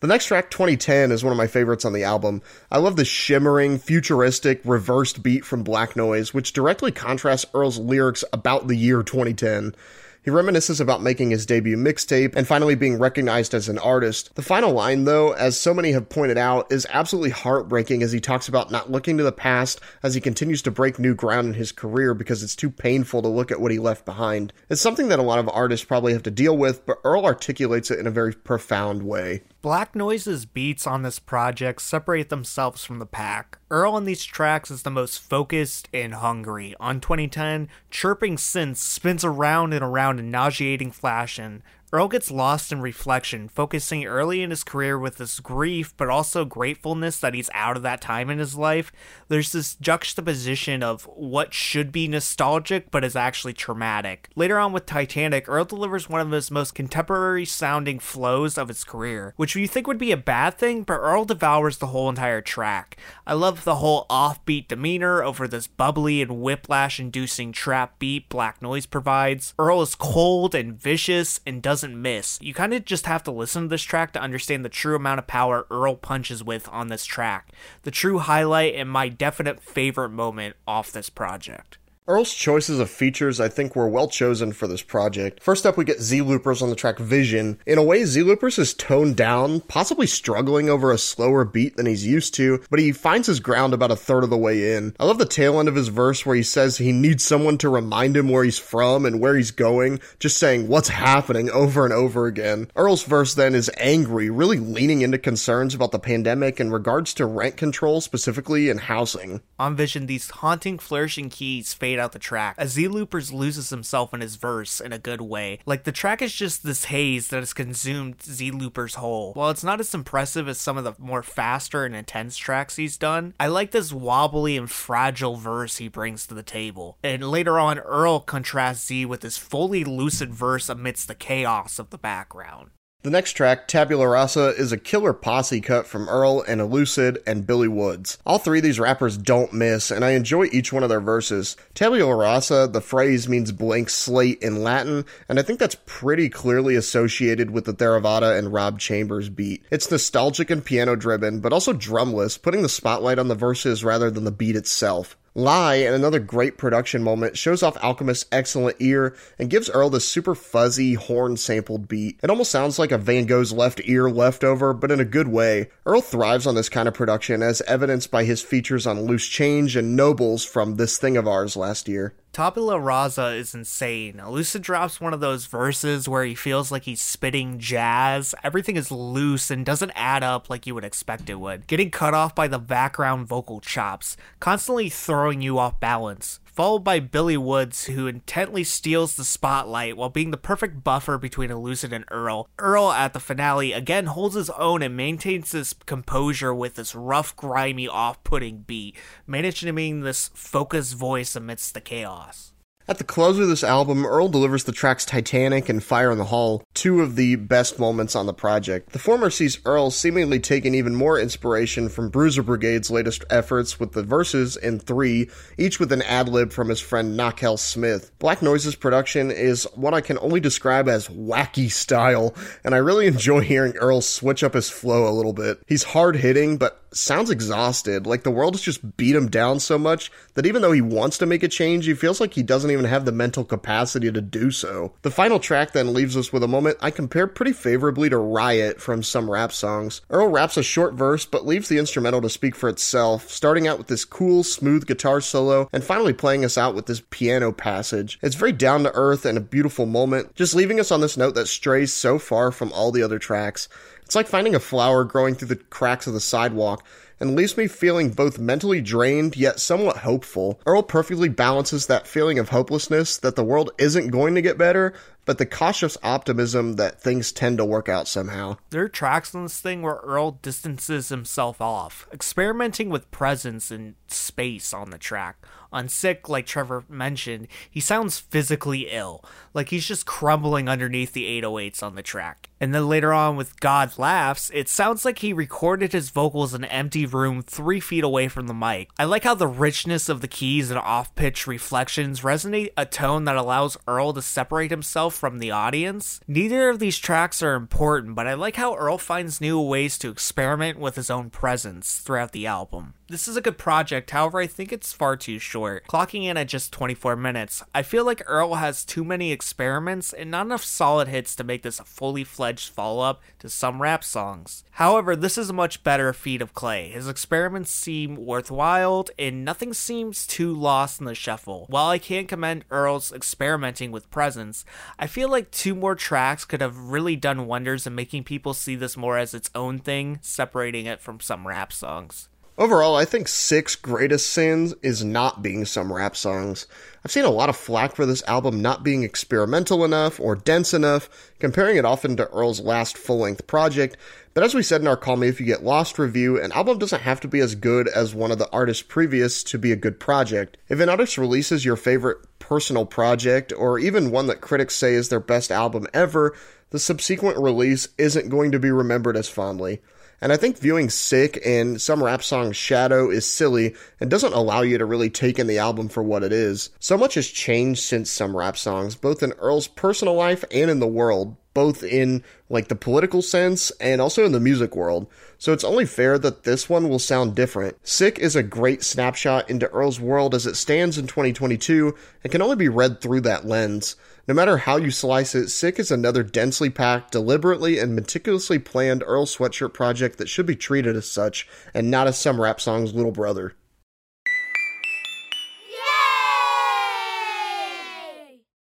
The 0.00 0.06
next 0.06 0.26
track, 0.26 0.50
2010, 0.50 1.12
is 1.12 1.24
one 1.24 1.32
of 1.32 1.36
my 1.36 1.46
favorites 1.46 1.84
on 1.84 1.92
the 1.92 2.04
album. 2.04 2.42
I 2.70 2.78
love 2.78 2.96
the 2.96 3.04
shimmering, 3.04 3.78
futuristic, 3.78 4.60
reversed 4.64 5.22
beat 5.22 5.44
from 5.44 5.62
Black 5.62 5.96
Noise, 5.96 6.32
which 6.32 6.52
directly 6.52 6.92
contrasts 6.92 7.46
Earl's 7.54 7.78
lyrics 7.78 8.22
about 8.32 8.68
the 8.68 8.76
year 8.76 9.02
2010. 9.02 9.74
He 10.22 10.30
reminisces 10.30 10.82
about 10.82 11.02
making 11.02 11.30
his 11.30 11.46
debut 11.46 11.78
mixtape 11.78 12.36
and 12.36 12.46
finally 12.46 12.74
being 12.74 12.98
recognized 12.98 13.54
as 13.54 13.70
an 13.70 13.78
artist. 13.78 14.34
The 14.34 14.42
final 14.42 14.72
line, 14.72 15.04
though, 15.04 15.32
as 15.32 15.58
so 15.58 15.72
many 15.72 15.92
have 15.92 16.10
pointed 16.10 16.36
out, 16.36 16.70
is 16.70 16.86
absolutely 16.90 17.30
heartbreaking 17.30 18.02
as 18.02 18.12
he 18.12 18.20
talks 18.20 18.46
about 18.46 18.70
not 18.70 18.90
looking 18.90 19.16
to 19.16 19.24
the 19.24 19.32
past 19.32 19.80
as 20.02 20.14
he 20.14 20.20
continues 20.20 20.60
to 20.62 20.70
break 20.70 20.98
new 20.98 21.14
ground 21.14 21.48
in 21.48 21.54
his 21.54 21.72
career 21.72 22.12
because 22.12 22.42
it's 22.42 22.54
too 22.54 22.70
painful 22.70 23.22
to 23.22 23.28
look 23.28 23.50
at 23.50 23.62
what 23.62 23.72
he 23.72 23.78
left 23.78 24.04
behind. 24.04 24.52
It's 24.68 24.82
something 24.82 25.08
that 25.08 25.18
a 25.18 25.22
lot 25.22 25.38
of 25.38 25.48
artists 25.48 25.86
probably 25.86 26.12
have 26.12 26.24
to 26.24 26.30
deal 26.30 26.56
with, 26.56 26.84
but 26.84 26.98
Earl 27.02 27.24
articulates 27.24 27.90
it 27.90 27.98
in 27.98 28.06
a 28.06 28.10
very 28.10 28.34
profound 28.34 29.02
way. 29.02 29.42
Black 29.62 29.94
Noise's 29.94 30.46
beats 30.46 30.86
on 30.86 31.02
this 31.02 31.18
project 31.18 31.82
separate 31.82 32.30
themselves 32.30 32.82
from 32.82 32.98
the 32.98 33.04
pack. 33.04 33.58
Earl 33.70 33.92
on 33.92 34.06
these 34.06 34.24
tracks 34.24 34.70
is 34.70 34.84
the 34.84 34.90
most 34.90 35.18
focused 35.18 35.86
and 35.92 36.14
hungry. 36.14 36.74
On 36.80 36.98
2010, 36.98 37.68
Chirping 37.90 38.36
Synths 38.36 38.78
spins 38.78 39.22
around 39.22 39.74
and 39.74 39.84
around 39.84 40.18
in 40.18 40.30
nauseating 40.30 40.90
fashion, 40.90 41.62
Earl 41.92 42.06
gets 42.06 42.30
lost 42.30 42.70
in 42.70 42.80
reflection, 42.80 43.48
focusing 43.48 44.04
early 44.04 44.42
in 44.42 44.50
his 44.50 44.62
career 44.62 44.96
with 44.96 45.16
this 45.16 45.40
grief, 45.40 45.92
but 45.96 46.08
also 46.08 46.44
gratefulness 46.44 47.18
that 47.18 47.34
he's 47.34 47.50
out 47.52 47.76
of 47.76 47.82
that 47.82 48.00
time 48.00 48.30
in 48.30 48.38
his 48.38 48.54
life. 48.54 48.92
There's 49.26 49.50
this 49.50 49.74
juxtaposition 49.74 50.84
of 50.84 51.02
what 51.16 51.52
should 51.52 51.90
be 51.90 52.06
nostalgic, 52.06 52.92
but 52.92 53.02
is 53.02 53.16
actually 53.16 53.54
traumatic. 53.54 54.28
Later 54.36 54.56
on 54.56 54.72
with 54.72 54.86
Titanic, 54.86 55.48
Earl 55.48 55.64
delivers 55.64 56.08
one 56.08 56.20
of 56.20 56.30
his 56.30 56.48
most 56.48 56.76
contemporary 56.76 57.44
sounding 57.44 57.98
flows 57.98 58.56
of 58.56 58.68
his 58.68 58.84
career, 58.84 59.34
which 59.36 59.56
you 59.56 59.66
think 59.66 59.88
would 59.88 59.98
be 59.98 60.12
a 60.12 60.16
bad 60.16 60.56
thing, 60.58 60.84
but 60.84 60.94
Earl 60.98 61.24
devours 61.24 61.78
the 61.78 61.88
whole 61.88 62.08
entire 62.08 62.40
track. 62.40 62.98
I 63.26 63.34
love 63.34 63.64
the 63.64 63.76
whole 63.76 64.06
offbeat 64.08 64.68
demeanor 64.68 65.24
over 65.24 65.48
this 65.48 65.66
bubbly 65.66 66.22
and 66.22 66.40
whiplash 66.40 67.00
inducing 67.00 67.50
trap 67.50 67.98
beat 67.98 68.28
Black 68.28 68.62
Noise 68.62 68.86
provides. 68.86 69.54
Earl 69.58 69.82
is 69.82 69.96
cold 69.96 70.54
and 70.54 70.80
vicious 70.80 71.40
and 71.44 71.60
does 71.60 71.79
doesn't 71.80 72.02
miss. 72.02 72.38
You 72.42 72.52
kind 72.52 72.74
of 72.74 72.84
just 72.84 73.06
have 73.06 73.22
to 73.22 73.30
listen 73.30 73.62
to 73.62 73.68
this 73.68 73.82
track 73.82 74.12
to 74.12 74.20
understand 74.20 74.64
the 74.64 74.68
true 74.68 74.96
amount 74.96 75.18
of 75.18 75.26
power 75.26 75.66
Earl 75.70 75.96
punches 75.96 76.44
with 76.44 76.68
on 76.68 76.88
this 76.88 77.06
track. 77.06 77.52
The 77.84 77.90
true 77.90 78.18
highlight 78.18 78.74
and 78.74 78.90
my 78.90 79.08
definite 79.08 79.62
favorite 79.62 80.10
moment 80.10 80.56
off 80.66 80.92
this 80.92 81.08
project. 81.08 81.78
Earl's 82.10 82.34
choices 82.34 82.80
of 82.80 82.90
features, 82.90 83.38
I 83.38 83.48
think, 83.48 83.76
were 83.76 83.88
well 83.88 84.08
chosen 84.08 84.50
for 84.50 84.66
this 84.66 84.82
project. 84.82 85.40
First 85.40 85.64
up, 85.64 85.76
we 85.76 85.84
get 85.84 85.98
ZelooperZ 85.98 86.60
on 86.60 86.68
the 86.68 86.74
track 86.74 86.98
Vision. 86.98 87.60
In 87.66 87.78
a 87.78 87.84
way, 87.84 88.02
ZelooperZ 88.02 88.58
is 88.58 88.74
toned 88.74 89.14
down, 89.14 89.60
possibly 89.60 90.08
struggling 90.08 90.68
over 90.68 90.90
a 90.90 90.98
slower 90.98 91.44
beat 91.44 91.76
than 91.76 91.86
he's 91.86 92.04
used 92.04 92.34
to, 92.34 92.64
but 92.68 92.80
he 92.80 92.90
finds 92.90 93.28
his 93.28 93.38
ground 93.38 93.72
about 93.72 93.92
a 93.92 93.96
third 93.96 94.24
of 94.24 94.30
the 94.30 94.36
way 94.36 94.74
in. 94.74 94.96
I 94.98 95.04
love 95.04 95.18
the 95.18 95.24
tail 95.24 95.60
end 95.60 95.68
of 95.68 95.76
his 95.76 95.86
verse 95.86 96.26
where 96.26 96.34
he 96.34 96.42
says 96.42 96.78
he 96.78 96.90
needs 96.90 97.22
someone 97.22 97.58
to 97.58 97.68
remind 97.68 98.16
him 98.16 98.28
where 98.28 98.42
he's 98.42 98.58
from 98.58 99.06
and 99.06 99.20
where 99.20 99.36
he's 99.36 99.52
going, 99.52 100.00
just 100.18 100.36
saying 100.36 100.66
what's 100.66 100.88
happening 100.88 101.48
over 101.50 101.84
and 101.84 101.94
over 101.94 102.26
again. 102.26 102.72
Earl's 102.74 103.04
verse 103.04 103.34
then 103.34 103.54
is 103.54 103.70
angry, 103.76 104.30
really 104.30 104.58
leaning 104.58 105.02
into 105.02 105.16
concerns 105.16 105.76
about 105.76 105.92
the 105.92 106.00
pandemic 106.00 106.58
in 106.58 106.72
regards 106.72 107.14
to 107.14 107.24
rent 107.24 107.56
control, 107.56 108.00
specifically 108.00 108.68
in 108.68 108.78
housing. 108.78 109.42
On 109.60 109.76
Vision, 109.76 110.06
these 110.06 110.28
haunting, 110.30 110.76
flourishing 110.76 111.28
keys 111.28 111.72
fade 111.72 111.99
out 112.00 112.12
the 112.12 112.18
track. 112.18 112.56
As 112.58 112.76
ZelooperZ 112.76 113.32
loses 113.32 113.70
himself 113.70 114.12
in 114.12 114.20
his 114.20 114.36
verse 114.36 114.80
in 114.80 114.92
a 114.92 114.98
good 114.98 115.20
way. 115.20 115.60
Like 115.66 115.84
the 115.84 115.92
track 115.92 116.22
is 116.22 116.34
just 116.34 116.64
this 116.64 116.86
haze 116.86 117.28
that 117.28 117.38
has 117.38 117.52
consumed 117.52 118.18
ZelooperZ 118.18 118.96
whole. 118.96 119.32
While 119.34 119.50
it's 119.50 119.64
not 119.64 119.80
as 119.80 119.94
impressive 119.94 120.48
as 120.48 120.58
some 120.58 120.76
of 120.76 120.84
the 120.84 120.94
more 120.98 121.22
faster 121.22 121.84
and 121.84 121.94
intense 121.94 122.36
tracks 122.36 122.76
he's 122.76 122.96
done, 122.96 123.34
I 123.38 123.46
like 123.46 123.70
this 123.70 123.92
wobbly 123.92 124.56
and 124.56 124.70
fragile 124.70 125.36
verse 125.36 125.76
he 125.76 125.88
brings 125.88 126.26
to 126.26 126.34
the 126.34 126.42
table. 126.42 126.98
And 127.02 127.30
later 127.30 127.58
on, 127.58 127.78
Earl 127.78 128.20
contrasts 128.20 128.86
Z 128.86 129.06
with 129.06 129.22
his 129.22 129.38
fully 129.38 129.84
lucid 129.84 130.34
verse 130.34 130.68
amidst 130.68 131.08
the 131.08 131.14
chaos 131.14 131.78
of 131.78 131.90
the 131.90 131.98
background. 131.98 132.70
The 133.02 133.08
next 133.08 133.32
track, 133.32 133.66
Tabula 133.66 134.06
Rasa, 134.06 134.48
is 134.48 134.72
a 134.72 134.76
killer 134.76 135.14
posse 135.14 135.62
cut 135.62 135.86
from 135.86 136.06
Earl 136.06 136.42
and 136.46 136.60
Elucid 136.60 137.22
and 137.26 137.46
Billy 137.46 137.66
Woods. 137.66 138.18
All 138.26 138.38
three 138.38 138.58
of 138.58 138.62
these 138.62 138.78
rappers 138.78 139.16
don't 139.16 139.54
miss, 139.54 139.90
and 139.90 140.04
I 140.04 140.10
enjoy 140.10 140.50
each 140.52 140.70
one 140.70 140.82
of 140.82 140.90
their 140.90 141.00
verses. 141.00 141.56
Tabula 141.72 142.14
Rasa, 142.14 142.68
the 142.70 142.82
phrase 142.82 143.26
means 143.26 143.52
blank 143.52 143.88
slate 143.88 144.42
in 144.42 144.62
Latin, 144.62 145.06
and 145.30 145.38
I 145.38 145.42
think 145.42 145.58
that's 145.58 145.78
pretty 145.86 146.28
clearly 146.28 146.74
associated 146.74 147.50
with 147.50 147.64
the 147.64 147.72
Theravada 147.72 148.38
and 148.38 148.52
Rob 148.52 148.78
Chambers 148.78 149.30
beat. 149.30 149.64
It's 149.70 149.90
nostalgic 149.90 150.50
and 150.50 150.62
piano 150.62 150.94
driven, 150.94 151.40
but 151.40 151.54
also 151.54 151.72
drumless, 151.72 152.36
putting 152.36 152.60
the 152.60 152.68
spotlight 152.68 153.18
on 153.18 153.28
the 153.28 153.34
verses 153.34 153.82
rather 153.82 154.10
than 154.10 154.24
the 154.24 154.30
beat 154.30 154.56
itself. 154.56 155.16
Lie, 155.34 155.76
and 155.76 155.94
another 155.94 156.18
great 156.18 156.58
production 156.58 157.04
moment, 157.04 157.38
shows 157.38 157.62
off 157.62 157.76
Alchemist's 157.76 158.26
excellent 158.32 158.76
ear 158.80 159.14
and 159.38 159.48
gives 159.48 159.70
Earl 159.70 159.90
this 159.90 160.08
super 160.08 160.34
fuzzy, 160.34 160.94
horn 160.94 161.36
sampled 161.36 161.86
beat. 161.86 162.18
It 162.20 162.30
almost 162.30 162.50
sounds 162.50 162.80
like 162.80 162.90
a 162.90 162.98
Van 162.98 163.26
Gogh's 163.26 163.52
left 163.52 163.80
ear 163.84 164.10
leftover, 164.10 164.72
but 164.72 164.90
in 164.90 164.98
a 164.98 165.04
good 165.04 165.28
way. 165.28 165.70
Earl 165.86 166.00
thrives 166.00 166.48
on 166.48 166.56
this 166.56 166.68
kind 166.68 166.88
of 166.88 166.94
production, 166.94 167.42
as 167.42 167.62
evidenced 167.62 168.10
by 168.10 168.24
his 168.24 168.42
features 168.42 168.88
on 168.88 169.02
Loose 169.02 169.28
Change 169.28 169.76
and 169.76 169.94
Nobles 169.94 170.44
from 170.44 170.76
This 170.76 170.98
Thing 170.98 171.16
of 171.16 171.28
Ours 171.28 171.56
last 171.56 171.86
year. 171.88 172.12
Tabula 172.32 172.78
Rasa 172.78 173.34
is 173.34 173.56
insane. 173.56 174.22
Lucid 174.24 174.62
drops 174.62 175.00
one 175.00 175.12
of 175.12 175.18
those 175.18 175.46
verses 175.46 176.08
where 176.08 176.24
he 176.24 176.36
feels 176.36 176.70
like 176.70 176.84
he's 176.84 177.00
spitting 177.00 177.58
jazz. 177.58 178.36
Everything 178.44 178.76
is 178.76 178.92
loose 178.92 179.50
and 179.50 179.66
doesn't 179.66 179.90
add 179.96 180.22
up 180.22 180.48
like 180.48 180.64
you 180.64 180.76
would 180.76 180.84
expect 180.84 181.28
it 181.28 181.40
would. 181.40 181.66
Getting 181.66 181.90
cut 181.90 182.14
off 182.14 182.32
by 182.36 182.46
the 182.46 182.60
background 182.60 183.26
vocal 183.26 183.60
chops, 183.60 184.16
constantly 184.38 184.88
throwing 184.88 185.42
you 185.42 185.58
off 185.58 185.80
balance 185.80 186.38
followed 186.52 186.84
by 186.84 187.00
Billy 187.00 187.36
Woods, 187.36 187.84
who 187.86 188.06
intently 188.06 188.64
steals 188.64 189.16
the 189.16 189.24
spotlight 189.24 189.96
while 189.96 190.08
being 190.08 190.30
the 190.30 190.36
perfect 190.36 190.82
buffer 190.84 191.18
between 191.18 191.50
Elucid 191.50 191.92
and 191.92 192.04
Earl. 192.10 192.48
Earl, 192.58 192.90
at 192.92 193.12
the 193.12 193.20
finale, 193.20 193.72
again 193.72 194.06
holds 194.06 194.34
his 194.34 194.50
own 194.50 194.82
and 194.82 194.96
maintains 194.96 195.52
this 195.52 195.72
composure 195.86 196.54
with 196.54 196.74
this 196.74 196.94
rough, 196.94 197.36
grimy, 197.36 197.88
off 197.88 198.22
putting 198.24 198.58
beat, 198.58 198.96
managing 199.26 199.66
to 199.66 199.72
maintain 199.72 200.00
this 200.00 200.30
focused 200.34 200.94
voice 200.94 201.34
amidst 201.36 201.74
the 201.74 201.80
chaos. 201.80 202.52
At 202.90 202.98
the 202.98 203.04
close 203.04 203.38
of 203.38 203.46
this 203.46 203.62
album, 203.62 204.04
Earl 204.04 204.26
delivers 204.30 204.64
the 204.64 204.72
tracks 204.72 205.04
Titanic 205.04 205.68
and 205.68 205.80
Fire 205.80 206.10
in 206.10 206.18
the 206.18 206.24
Hall, 206.24 206.64
two 206.74 207.02
of 207.02 207.14
the 207.14 207.36
best 207.36 207.78
moments 207.78 208.16
on 208.16 208.26
the 208.26 208.34
project. 208.34 208.90
The 208.90 208.98
former 208.98 209.30
sees 209.30 209.60
Earl 209.64 209.92
seemingly 209.92 210.40
taking 210.40 210.74
even 210.74 210.96
more 210.96 211.16
inspiration 211.16 211.88
from 211.88 212.08
Bruiser 212.08 212.42
Brigade's 212.42 212.90
latest 212.90 213.22
efforts 213.30 213.78
with 213.78 213.92
the 213.92 214.02
verses 214.02 214.56
in 214.56 214.80
three, 214.80 215.30
each 215.56 215.78
with 215.78 215.92
an 215.92 216.02
ad 216.02 216.28
lib 216.28 216.50
from 216.50 216.68
his 216.68 216.80
friend 216.80 217.16
Na-Kel 217.16 217.58
Smith. 217.58 218.10
Black 218.18 218.42
Noise's 218.42 218.74
production 218.74 219.30
is 219.30 219.68
what 219.76 219.94
I 219.94 220.00
can 220.00 220.18
only 220.18 220.40
describe 220.40 220.88
as 220.88 221.06
wacky 221.06 221.70
style, 221.70 222.34
and 222.64 222.74
I 222.74 222.78
really 222.78 223.06
enjoy 223.06 223.42
hearing 223.42 223.76
Earl 223.76 224.00
switch 224.00 224.42
up 224.42 224.54
his 224.54 224.68
flow 224.68 225.08
a 225.08 225.14
little 225.14 225.32
bit. 225.32 225.62
He's 225.68 225.84
hard 225.84 226.16
hitting, 226.16 226.56
but 226.56 226.82
sounds 226.92 227.30
exhausted. 227.30 228.06
Like 228.06 228.22
the 228.22 228.30
world 228.30 228.54
has 228.54 228.62
just 228.62 228.96
beat 228.96 229.14
him 229.14 229.28
down 229.28 229.60
so 229.60 229.78
much 229.78 230.10
that 230.34 230.46
even 230.46 230.62
though 230.62 230.72
he 230.72 230.80
wants 230.80 231.18
to 231.18 231.26
make 231.26 231.42
a 231.42 231.48
change, 231.48 231.86
he 231.86 231.94
feels 231.94 232.20
like 232.20 232.34
he 232.34 232.42
doesn't 232.42 232.70
even 232.70 232.84
have 232.84 233.04
the 233.04 233.12
mental 233.12 233.44
capacity 233.44 234.10
to 234.10 234.20
do 234.20 234.50
so. 234.50 234.92
The 235.02 235.10
final 235.10 235.38
track 235.38 235.72
then 235.72 235.94
leaves 235.94 236.16
us 236.16 236.32
with 236.32 236.42
a 236.42 236.48
moment 236.48 236.78
I 236.80 236.90
compare 236.90 237.26
pretty 237.26 237.52
favorably 237.52 238.08
to 238.10 238.18
Riot 238.18 238.80
from 238.80 239.02
some 239.02 239.30
rap 239.30 239.52
songs. 239.52 240.00
Earl 240.10 240.28
raps 240.28 240.56
a 240.56 240.62
short 240.62 240.94
verse 240.94 241.24
but 241.24 241.46
leaves 241.46 241.68
the 241.68 241.78
instrumental 241.78 242.20
to 242.22 242.30
speak 242.30 242.54
for 242.54 242.68
itself, 242.68 243.30
starting 243.30 243.66
out 243.66 243.78
with 243.78 243.86
this 243.86 244.04
cool, 244.04 244.42
smooth 244.42 244.86
guitar 244.86 245.20
solo 245.20 245.68
and 245.72 245.84
finally 245.84 246.12
playing 246.12 246.44
us 246.44 246.58
out 246.58 246.74
with 246.74 246.86
this 246.86 247.02
piano 247.10 247.52
passage. 247.52 248.18
It's 248.22 248.36
very 248.36 248.52
down 248.52 248.82
to 248.84 248.94
earth 248.94 249.24
and 249.24 249.38
a 249.38 249.42
beautiful 249.42 249.86
moment, 249.86 250.34
just 250.34 250.54
leaving 250.54 250.80
us 250.80 250.90
on 250.90 251.00
this 251.00 251.16
note 251.16 251.34
that 251.34 251.46
strays 251.46 251.92
so 251.92 252.18
far 252.18 252.52
from 252.52 252.72
all 252.72 252.92
the 252.92 253.02
other 253.02 253.18
tracks. 253.18 253.68
It's 254.10 254.16
like 254.16 254.26
finding 254.26 254.56
a 254.56 254.58
flower 254.58 255.04
growing 255.04 255.36
through 255.36 255.46
the 255.46 255.54
cracks 255.54 256.08
of 256.08 256.14
the 256.14 256.20
sidewalk 256.20 256.84
and 257.20 257.36
leaves 257.36 257.56
me 257.56 257.68
feeling 257.68 258.10
both 258.10 258.40
mentally 258.40 258.80
drained 258.80 259.36
yet 259.36 259.60
somewhat 259.60 259.98
hopeful. 259.98 260.60
Earl 260.66 260.82
perfectly 260.82 261.28
balances 261.28 261.86
that 261.86 262.08
feeling 262.08 262.36
of 262.40 262.48
hopelessness 262.48 263.18
that 263.18 263.36
the 263.36 263.44
world 263.44 263.70
isn't 263.78 264.10
going 264.10 264.34
to 264.34 264.42
get 264.42 264.58
better, 264.58 264.94
but 265.26 265.38
the 265.38 265.46
cautious 265.46 265.96
optimism 266.02 266.74
that 266.74 267.00
things 267.00 267.30
tend 267.30 267.58
to 267.58 267.64
work 267.64 267.88
out 267.88 268.08
somehow. 268.08 268.56
There 268.70 268.82
are 268.82 268.88
tracks 268.88 269.32
on 269.32 269.44
this 269.44 269.60
thing 269.60 269.80
where 269.82 270.00
Earl 270.02 270.40
distances 270.42 271.10
himself 271.10 271.60
off, 271.60 272.08
experimenting 272.12 272.90
with 272.90 273.12
presence 273.12 273.70
and 273.70 273.94
space 274.08 274.74
on 274.74 274.90
the 274.90 274.98
track. 274.98 275.36
On 275.72 275.88
Sick, 275.88 276.28
like 276.28 276.46
Trevor 276.46 276.84
mentioned, 276.88 277.46
he 277.70 277.80
sounds 277.80 278.18
physically 278.18 278.88
ill, 278.90 279.24
like 279.54 279.68
he's 279.68 279.86
just 279.86 280.06
crumbling 280.06 280.68
underneath 280.68 281.12
the 281.12 281.40
808s 281.40 281.82
on 281.82 281.94
the 281.94 282.02
track. 282.02 282.48
And 282.60 282.74
then 282.74 282.88
later 282.88 283.12
on 283.12 283.36
with 283.36 283.58
God 283.60 283.96
Laughs, 283.96 284.50
it 284.52 284.68
sounds 284.68 285.04
like 285.04 285.20
he 285.20 285.32
recorded 285.32 285.92
his 285.92 286.10
vocals 286.10 286.52
in 286.52 286.64
an 286.64 286.70
empty 286.70 287.06
room 287.06 287.40
three 287.40 287.80
feet 287.80 288.04
away 288.04 288.28
from 288.28 288.48
the 288.48 288.54
mic. 288.54 288.90
I 288.98 289.04
like 289.04 289.24
how 289.24 289.34
the 289.34 289.46
richness 289.46 290.08
of 290.08 290.20
the 290.20 290.28
keys 290.28 290.70
and 290.70 290.78
off 290.78 291.14
pitch 291.14 291.46
reflections 291.46 292.20
resonate 292.20 292.72
a 292.76 292.84
tone 292.84 293.24
that 293.24 293.36
allows 293.36 293.78
Earl 293.86 294.12
to 294.12 294.22
separate 294.22 294.70
himself 294.70 295.14
from 295.14 295.38
the 295.38 295.50
audience. 295.50 296.20
Neither 296.28 296.68
of 296.68 296.80
these 296.80 296.98
tracks 296.98 297.42
are 297.42 297.54
important, 297.54 298.14
but 298.14 298.26
I 298.26 298.34
like 298.34 298.56
how 298.56 298.74
Earl 298.74 298.98
finds 298.98 299.40
new 299.40 299.60
ways 299.60 299.96
to 299.98 300.10
experiment 300.10 300.78
with 300.78 300.96
his 300.96 301.10
own 301.10 301.30
presence 301.30 301.98
throughout 301.98 302.32
the 302.32 302.46
album. 302.46 302.94
This 303.10 303.26
is 303.26 303.36
a 303.36 303.40
good 303.40 303.58
project, 303.58 304.12
however, 304.12 304.38
I 304.38 304.46
think 304.46 304.72
it's 304.72 304.92
far 304.92 305.16
too 305.16 305.40
short. 305.40 305.84
Clocking 305.88 306.26
in 306.26 306.36
at 306.36 306.46
just 306.46 306.72
24 306.72 307.16
minutes, 307.16 307.60
I 307.74 307.82
feel 307.82 308.04
like 308.04 308.22
Earl 308.24 308.54
has 308.54 308.84
too 308.84 309.02
many 309.02 309.32
experiments 309.32 310.12
and 310.12 310.30
not 310.30 310.46
enough 310.46 310.62
solid 310.62 311.08
hits 311.08 311.34
to 311.34 311.42
make 311.42 311.64
this 311.64 311.80
a 311.80 311.84
fully 311.84 312.22
fledged 312.22 312.68
follow 312.68 313.02
up 313.02 313.20
to 313.40 313.48
some 313.48 313.82
rap 313.82 314.04
songs. 314.04 314.62
However, 314.74 315.16
this 315.16 315.36
is 315.36 315.50
a 315.50 315.52
much 315.52 315.82
better 315.82 316.12
feat 316.12 316.40
of 316.40 316.54
clay. 316.54 316.90
His 316.90 317.08
experiments 317.08 317.72
seem 317.72 318.14
worthwhile, 318.14 319.06
and 319.18 319.44
nothing 319.44 319.74
seems 319.74 320.24
too 320.24 320.54
lost 320.54 321.00
in 321.00 321.06
the 321.06 321.16
shuffle. 321.16 321.66
While 321.68 321.88
I 321.88 321.98
can't 321.98 322.28
commend 322.28 322.64
Earl's 322.70 323.10
experimenting 323.10 323.90
with 323.90 324.08
presence, 324.12 324.64
I 325.00 325.08
feel 325.08 325.28
like 325.28 325.50
two 325.50 325.74
more 325.74 325.96
tracks 325.96 326.44
could 326.44 326.60
have 326.60 326.78
really 326.78 327.16
done 327.16 327.48
wonders 327.48 327.88
in 327.88 327.94
making 327.96 328.22
people 328.22 328.54
see 328.54 328.76
this 328.76 328.96
more 328.96 329.18
as 329.18 329.34
its 329.34 329.50
own 329.52 329.80
thing, 329.80 330.20
separating 330.22 330.86
it 330.86 331.00
from 331.00 331.18
some 331.18 331.48
rap 331.48 331.72
songs. 331.72 332.28
Overall, 332.60 332.94
I 332.94 333.06
think 333.06 333.26
Six 333.26 333.74
greatest 333.74 334.30
sins 334.30 334.74
is 334.82 335.02
not 335.02 335.42
being 335.42 335.64
some 335.64 335.90
rap 335.90 336.14
songs. 336.14 336.66
I've 337.02 337.10
seen 337.10 337.24
a 337.24 337.30
lot 337.30 337.48
of 337.48 337.56
flack 337.56 337.96
for 337.96 338.04
this 338.04 338.22
album 338.24 338.60
not 338.60 338.84
being 338.84 339.02
experimental 339.02 339.82
enough 339.82 340.20
or 340.20 340.36
dense 340.36 340.74
enough, 340.74 341.08
comparing 341.38 341.78
it 341.78 341.86
often 341.86 342.18
to 342.18 342.28
Earl's 342.28 342.60
last 342.60 342.98
full 342.98 343.20
length 343.20 343.46
project, 343.46 343.96
but 344.34 344.44
as 344.44 344.54
we 344.54 344.62
said 344.62 344.82
in 344.82 344.86
our 344.86 344.98
Call 344.98 345.16
Me 345.16 345.28
If 345.28 345.40
You 345.40 345.46
Get 345.46 345.64
Lost 345.64 345.98
review, 345.98 346.38
an 346.38 346.52
album 346.52 346.78
doesn't 346.78 347.00
have 347.00 347.18
to 347.20 347.28
be 347.28 347.40
as 347.40 347.54
good 347.54 347.88
as 347.88 348.14
one 348.14 348.30
of 348.30 348.38
the 348.38 348.50
artists 348.52 348.82
previous 348.82 349.42
to 349.44 349.58
be 349.58 349.72
a 349.72 349.76
good 349.76 349.98
project. 349.98 350.58
If 350.68 350.80
an 350.80 350.90
artist 350.90 351.16
releases 351.16 351.64
your 351.64 351.76
favorite 351.76 352.18
personal 352.40 352.84
project, 352.84 353.54
or 353.56 353.78
even 353.78 354.10
one 354.10 354.26
that 354.26 354.42
critics 354.42 354.76
say 354.76 354.92
is 354.92 355.08
their 355.08 355.18
best 355.18 355.50
album 355.50 355.86
ever, 355.94 356.36
the 356.68 356.78
subsequent 356.78 357.38
release 357.38 357.88
isn't 357.96 358.28
going 358.28 358.52
to 358.52 358.58
be 358.58 358.70
remembered 358.70 359.16
as 359.16 359.30
fondly. 359.30 359.80
And 360.22 360.32
I 360.32 360.36
think 360.36 360.58
viewing 360.58 360.90
Sick 360.90 361.40
and 361.46 361.80
some 361.80 362.02
rap 362.02 362.22
song 362.22 362.52
Shadow 362.52 363.10
is 363.10 363.26
silly 363.26 363.74
and 364.00 364.10
doesn't 364.10 364.34
allow 364.34 364.60
you 364.60 364.76
to 364.76 364.84
really 364.84 365.08
take 365.08 365.38
in 365.38 365.46
the 365.46 365.58
album 365.58 365.88
for 365.88 366.02
what 366.02 366.22
it 366.22 366.32
is. 366.32 366.70
So 366.78 366.98
much 366.98 367.14
has 367.14 367.28
changed 367.28 367.82
since 367.82 368.10
some 368.10 368.36
rap 368.36 368.58
songs, 368.58 368.94
both 368.94 369.22
in 369.22 369.32
Earl's 369.32 369.66
personal 369.66 370.14
life 370.14 370.44
and 370.50 370.70
in 370.70 370.78
the 370.78 370.86
world, 370.86 371.36
both 371.54 371.82
in 371.82 372.22
like 372.50 372.68
the 372.68 372.74
political 372.74 373.22
sense 373.22 373.70
and 373.80 374.00
also 374.00 374.26
in 374.26 374.32
the 374.32 374.40
music 374.40 374.76
world. 374.76 375.06
So 375.38 375.54
it's 375.54 375.64
only 375.64 375.86
fair 375.86 376.18
that 376.18 376.42
this 376.42 376.68
one 376.68 376.90
will 376.90 376.98
sound 376.98 377.34
different. 377.34 377.78
Sick 377.82 378.18
is 378.18 378.36
a 378.36 378.42
great 378.42 378.82
snapshot 378.82 379.48
into 379.48 379.70
Earl's 379.70 380.00
world 380.00 380.34
as 380.34 380.46
it 380.46 380.56
stands 380.56 380.98
in 380.98 381.06
2022 381.06 381.94
and 382.22 382.30
can 382.30 382.42
only 382.42 382.56
be 382.56 382.68
read 382.68 383.00
through 383.00 383.22
that 383.22 383.46
lens. 383.46 383.96
No 384.30 384.34
matter 384.34 384.58
how 384.58 384.76
you 384.76 384.92
slice 384.92 385.34
it, 385.34 385.48
Sick 385.48 385.80
is 385.80 385.90
another 385.90 386.22
densely 386.22 386.70
packed, 386.70 387.10
deliberately 387.10 387.80
and 387.80 387.96
meticulously 387.96 388.60
planned 388.60 389.02
Earl 389.04 389.26
Sweatshirt 389.26 389.74
project 389.74 390.18
that 390.18 390.28
should 390.28 390.46
be 390.46 390.54
treated 390.54 390.94
as 390.94 391.10
such, 391.10 391.48
and 391.74 391.90
not 391.90 392.06
as 392.06 392.16
some 392.16 392.40
rap 392.40 392.60
song's 392.60 392.94
little 392.94 393.10
brother. 393.10 393.56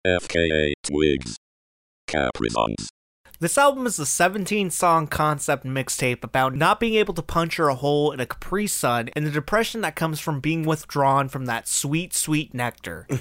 FKA 0.05 0.73
Twigs. 0.83 1.37
Capri 2.05 2.51
Songs. 2.51 2.89
This 3.39 3.57
album 3.57 3.87
is 3.87 3.97
a 3.97 4.05
17 4.05 4.69
song 4.69 5.07
concept 5.07 5.65
mixtape 5.65 6.23
about 6.23 6.53
not 6.53 6.79
being 6.79 6.93
able 6.93 7.15
to 7.15 7.23
puncture 7.23 7.69
a 7.69 7.75
hole 7.75 8.11
in 8.11 8.19
a 8.19 8.27
Capri 8.27 8.67
Sun 8.67 9.09
and 9.15 9.25
the 9.25 9.31
depression 9.31 9.81
that 9.81 9.95
comes 9.95 10.19
from 10.19 10.41
being 10.41 10.63
withdrawn 10.63 11.27
from 11.27 11.47
that 11.47 11.67
sweet, 11.67 12.13
sweet 12.13 12.53
nectar. 12.53 13.07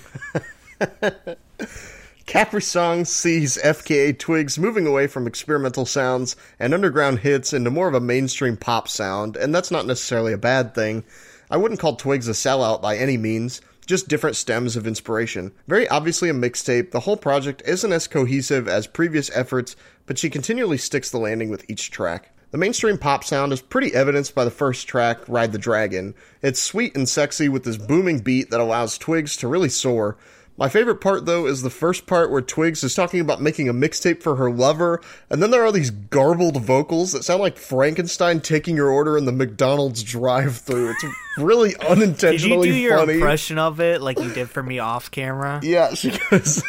Capri 2.27 2.63
Song 2.63 3.05
sees 3.05 3.59
FKA 3.59 4.19
Twigs 4.19 4.59
moving 4.59 4.87
away 4.87 5.07
from 5.07 5.27
experimental 5.27 5.85
sounds 5.85 6.37
and 6.59 6.73
underground 6.73 7.19
hits 7.19 7.53
into 7.53 7.71
more 7.71 7.87
of 7.87 7.95
a 7.95 8.01
mainstream 8.01 8.57
pop 8.57 8.89
sound, 8.89 9.37
and 9.37 9.55
that's 9.55 9.71
not 9.71 9.87
necessarily 9.87 10.33
a 10.33 10.39
bad 10.39 10.75
thing. 10.75 11.05
I 11.51 11.59
wouldn't 11.59 11.81
call 11.81 11.97
Twigs 11.97 12.27
a 12.27 12.33
sellout 12.33 12.81
by 12.81 12.97
any 12.97 13.19
means, 13.19 13.61
just 13.87 14.09
different 14.09 14.37
stems 14.37 14.75
of 14.75 14.87
inspiration. 14.87 15.53
Very 15.69 15.87
obviously 15.89 16.31
a 16.31 16.33
mixtape, 16.33 16.93
the 16.93 17.01
whole 17.01 17.19
project 17.19 17.63
isn't 17.67 17.93
as 17.93 18.09
cohesive 18.09 18.67
as 18.69 18.87
previous 18.87 19.31
efforts, 19.37 19.77
but 20.07 20.17
she 20.19 20.31
continually 20.31 20.79
sticks 20.79 21.11
the 21.11 21.19
landing 21.19 21.51
with 21.51 21.69
each 21.69 21.91
track. 21.91 22.31
The 22.53 22.59
mainstream 22.59 22.97
pop 22.97 23.25
sound 23.25 23.53
is 23.53 23.61
pretty 23.61 23.93
evidenced 23.95 24.35
by 24.35 24.45
the 24.45 24.51
first 24.51 24.89
track, 24.89 25.29
Ride 25.29 25.53
the 25.53 25.59
Dragon. 25.59 26.15
It's 26.41 26.63
sweet 26.63 26.97
and 26.97 27.09
sexy 27.09 27.49
with 27.49 27.65
this 27.65 27.77
booming 27.77 28.21
beat 28.21 28.51
that 28.51 28.61
allows 28.61 28.97
Twigs 28.97 29.37
to 29.39 29.49
really 29.49 29.69
soar. 29.69 30.17
My 30.57 30.69
favorite 30.69 31.01
part, 31.01 31.27
though, 31.27 31.47
is 31.47 31.63
the 31.63 31.71
first 31.71 32.07
part 32.07 32.31
where 32.31 32.41
Twigs 32.41 32.85
is 32.85 32.95
talking 32.95 33.19
about 33.19 33.43
making 33.43 33.69
a 33.69 33.75
mixtape 33.75 34.23
for 34.23 34.37
her 34.37 34.53
lover, 34.53 35.01
and 35.29 35.43
then 35.43 35.51
there 35.51 35.65
are 35.65 35.73
these 35.73 35.91
garbled 35.91 36.63
vocals 36.63 37.11
that 37.11 37.25
sound 37.25 37.41
like 37.41 37.57
Frankenstein 37.57 38.41
taking 38.41 38.77
your 38.77 38.89
order 38.89 39.19
in 39.19 39.25
the 39.25 39.33
McDonald's 39.33 40.05
drive-through. 40.05 40.91
It's 40.91 41.05
really 41.39 41.75
unintentionally 41.77 42.69
funny. 42.69 42.69
Did 42.69 42.69
you 42.69 42.73
do 42.73 42.79
your 42.79 43.11
impression 43.11 43.59
of 43.59 43.81
it 43.81 44.01
like 44.01 44.21
you 44.21 44.33
did 44.33 44.49
for 44.49 44.63
me 44.63 44.79
off 44.79 45.11
camera? 45.11 45.61
Yeah, 45.65 45.93
she 45.95 46.13
goes, 46.31 46.63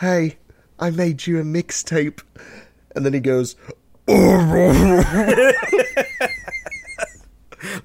"Hey, 0.00 0.38
I 0.80 0.90
made 0.90 1.24
you 1.24 1.38
a 1.38 1.44
mixtape," 1.44 2.22
and 2.96 3.06
then 3.06 3.12
he 3.12 3.20
goes, 3.20 3.54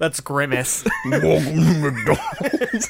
That's 0.00 0.18
Grimace. 0.20 0.84
Welcome 1.04 1.22
to 1.22 1.90
McDonald's. 1.92 2.88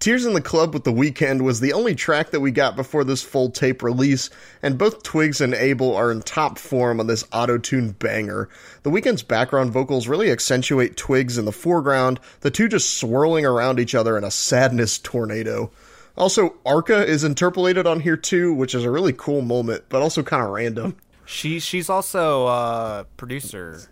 Tears 0.00 0.24
in 0.24 0.32
the 0.32 0.40
Club 0.40 0.72
with 0.72 0.84
the 0.84 0.92
Weeknd 0.94 1.42
was 1.42 1.60
the 1.60 1.74
only 1.74 1.94
track 1.94 2.30
that 2.30 2.40
we 2.40 2.50
got 2.50 2.74
before 2.74 3.04
this 3.04 3.22
full 3.22 3.50
tape 3.50 3.82
release, 3.82 4.30
and 4.62 4.78
both 4.78 5.02
Twigs 5.02 5.42
and 5.42 5.52
Abel 5.52 5.94
are 5.94 6.10
in 6.10 6.22
top 6.22 6.56
form 6.56 7.00
on 7.00 7.06
this 7.06 7.26
auto-tuned 7.32 7.98
banger. 7.98 8.48
The 8.82 8.90
Weeknd's 8.90 9.22
background 9.22 9.72
vocals 9.72 10.08
really 10.08 10.30
accentuate 10.30 10.96
Twigs 10.96 11.36
in 11.36 11.44
the 11.44 11.52
foreground, 11.52 12.18
the 12.40 12.50
two 12.50 12.66
just 12.66 12.98
swirling 12.98 13.44
around 13.44 13.78
each 13.78 13.94
other 13.94 14.16
in 14.16 14.24
a 14.24 14.30
sadness 14.30 14.98
tornado. 14.98 15.70
Also, 16.16 16.54
Arca 16.64 17.06
is 17.06 17.22
interpolated 17.22 17.86
on 17.86 18.00
here 18.00 18.16
too, 18.16 18.54
which 18.54 18.74
is 18.74 18.84
a 18.84 18.90
really 18.90 19.12
cool 19.12 19.42
moment, 19.42 19.84
but 19.90 20.00
also 20.00 20.22
kind 20.22 20.42
of 20.42 20.48
random. 20.48 20.96
She 21.26 21.60
she's 21.60 21.90
also 21.90 22.46
uh 22.46 23.04
producer, 23.18 23.82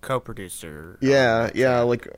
co-producer. 0.00 0.96
Yeah, 1.02 1.50
yeah, 1.54 1.80
like 1.80 2.08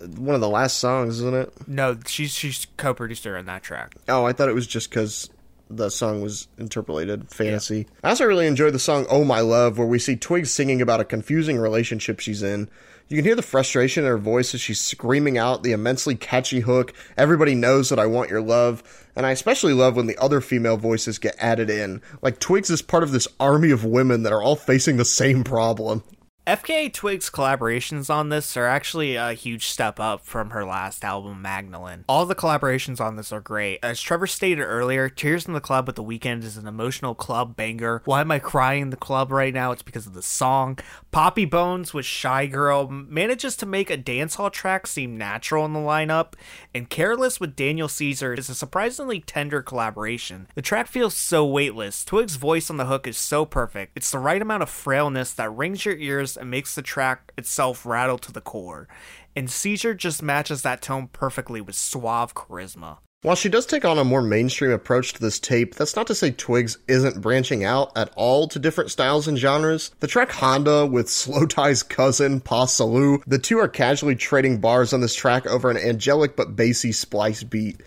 one 0.00 0.34
of 0.34 0.40
the 0.40 0.48
last 0.48 0.78
songs, 0.78 1.20
isn't 1.20 1.34
it? 1.34 1.68
No, 1.68 1.98
she's 2.06 2.32
she's 2.32 2.66
co-producer 2.76 3.36
on 3.36 3.46
that 3.46 3.62
track. 3.62 3.94
Oh, 4.08 4.24
I 4.24 4.32
thought 4.32 4.48
it 4.48 4.54
was 4.54 4.66
just 4.66 4.90
because 4.90 5.30
the 5.68 5.90
song 5.90 6.22
was 6.22 6.48
interpolated 6.58 7.28
fantasy. 7.28 7.86
I 8.04 8.10
also 8.10 8.24
really 8.24 8.46
enjoyed 8.46 8.74
the 8.74 8.78
song 8.78 9.06
"Oh 9.10 9.24
My 9.24 9.40
Love," 9.40 9.78
where 9.78 9.86
we 9.86 9.98
see 9.98 10.16
Twigs 10.16 10.52
singing 10.52 10.80
about 10.80 11.00
a 11.00 11.04
confusing 11.04 11.58
relationship 11.58 12.20
she's 12.20 12.42
in. 12.42 12.68
You 13.08 13.16
can 13.16 13.24
hear 13.24 13.36
the 13.36 13.42
frustration 13.42 14.02
in 14.02 14.10
her 14.10 14.18
voice 14.18 14.52
as 14.52 14.60
she's 14.60 14.80
screaming 14.80 15.38
out 15.38 15.62
the 15.62 15.70
immensely 15.70 16.16
catchy 16.16 16.58
hook, 16.60 16.92
Everybody 17.16 17.54
knows 17.54 17.88
that 17.88 18.00
I 18.00 18.06
want 18.06 18.30
your 18.30 18.40
love. 18.40 18.82
And 19.14 19.24
I 19.24 19.30
especially 19.30 19.72
love 19.72 19.96
when 19.96 20.06
the 20.06 20.18
other 20.18 20.40
female 20.40 20.76
voices 20.76 21.18
get 21.18 21.36
added 21.38 21.70
in. 21.70 22.02
Like 22.20 22.40
Twigs 22.40 22.68
is 22.68 22.82
part 22.82 23.04
of 23.04 23.12
this 23.12 23.28
army 23.38 23.70
of 23.70 23.84
women 23.84 24.24
that 24.24 24.32
are 24.32 24.42
all 24.42 24.56
facing 24.56 24.96
the 24.96 25.04
same 25.04 25.44
problem. 25.44 26.02
FKA 26.46 26.92
Twigs 26.92 27.28
collaborations 27.28 28.08
on 28.08 28.28
this 28.28 28.56
are 28.56 28.68
actually 28.68 29.16
a 29.16 29.32
huge 29.32 29.66
step 29.66 29.98
up 29.98 30.24
from 30.24 30.50
her 30.50 30.64
last 30.64 31.04
album, 31.04 31.42
Magdalene. 31.42 32.04
All 32.08 32.24
the 32.24 32.36
collaborations 32.36 33.00
on 33.00 33.16
this 33.16 33.32
are 33.32 33.40
great. 33.40 33.80
As 33.82 34.00
Trevor 34.00 34.28
stated 34.28 34.62
earlier, 34.62 35.08
Tears 35.08 35.46
in 35.46 35.54
the 35.54 35.60
Club 35.60 35.88
with 35.88 35.96
the 35.96 36.04
Weeknd 36.04 36.44
is 36.44 36.56
an 36.56 36.68
emotional 36.68 37.16
club 37.16 37.56
banger. 37.56 38.00
Why 38.04 38.20
am 38.20 38.30
I 38.30 38.38
crying 38.38 38.82
in 38.82 38.90
the 38.90 38.96
club 38.96 39.32
right 39.32 39.52
now? 39.52 39.72
It's 39.72 39.82
because 39.82 40.06
of 40.06 40.14
the 40.14 40.22
song. 40.22 40.78
Papi 41.12 41.50
Bones 41.50 41.92
with 41.92 42.06
Shygirl 42.06 43.08
manages 43.08 43.56
to 43.56 43.66
make 43.66 43.90
a 43.90 43.98
dancehall 43.98 44.52
track 44.52 44.86
seem 44.86 45.18
natural 45.18 45.64
in 45.64 45.72
the 45.72 45.80
lineup, 45.80 46.34
and 46.72 46.88
Careless 46.88 47.40
with 47.40 47.56
Daniel 47.56 47.88
Caesar 47.88 48.34
is 48.34 48.48
a 48.48 48.54
surprisingly 48.54 49.18
tender 49.18 49.62
collaboration. 49.62 50.46
The 50.54 50.62
track 50.62 50.86
feels 50.86 51.16
so 51.16 51.44
weightless. 51.44 52.04
Twigs' 52.04 52.36
voice 52.36 52.70
on 52.70 52.76
the 52.76 52.86
hook 52.86 53.08
is 53.08 53.18
so 53.18 53.44
perfect. 53.44 53.96
It's 53.96 54.12
the 54.12 54.20
right 54.20 54.40
amount 54.40 54.62
of 54.62 54.70
frailness 54.70 55.32
that 55.32 55.50
rings 55.50 55.84
your 55.84 55.96
ears 55.96 56.35
and 56.36 56.50
makes 56.50 56.74
the 56.74 56.82
track 56.82 57.32
itself 57.36 57.86
rattle 57.86 58.18
to 58.18 58.32
the 58.32 58.40
core. 58.40 58.88
And 59.34 59.50
Caesar 59.50 59.94
just 59.94 60.22
matches 60.22 60.62
that 60.62 60.82
tone 60.82 61.08
perfectly 61.12 61.60
with 61.60 61.74
suave 61.74 62.34
charisma. 62.34 62.98
While 63.22 63.34
she 63.34 63.48
does 63.48 63.66
take 63.66 63.84
on 63.84 63.98
a 63.98 64.04
more 64.04 64.22
mainstream 64.22 64.70
approach 64.70 65.14
to 65.14 65.20
this 65.20 65.40
tape, 65.40 65.74
that's 65.74 65.96
not 65.96 66.06
to 66.06 66.14
say 66.14 66.30
Twigs 66.30 66.78
isn't 66.86 67.20
branching 67.20 67.64
out 67.64 67.90
at 67.96 68.12
all 68.14 68.46
to 68.46 68.58
different 68.58 68.90
styles 68.90 69.26
and 69.26 69.36
genres. 69.36 69.90
The 69.98 70.06
track 70.06 70.30
Honda 70.30 70.86
with 70.86 71.08
Slowthai's 71.08 71.82
cousin, 71.82 72.40
Pa 72.40 72.66
the 72.66 73.40
two 73.42 73.58
are 73.58 73.68
casually 73.68 74.14
trading 74.14 74.60
bars 74.60 74.92
on 74.92 75.00
this 75.00 75.14
track 75.14 75.46
over 75.46 75.70
an 75.70 75.76
angelic 75.76 76.36
but 76.36 76.54
bassy 76.54 76.92
splice 76.92 77.42
beat. 77.42 77.80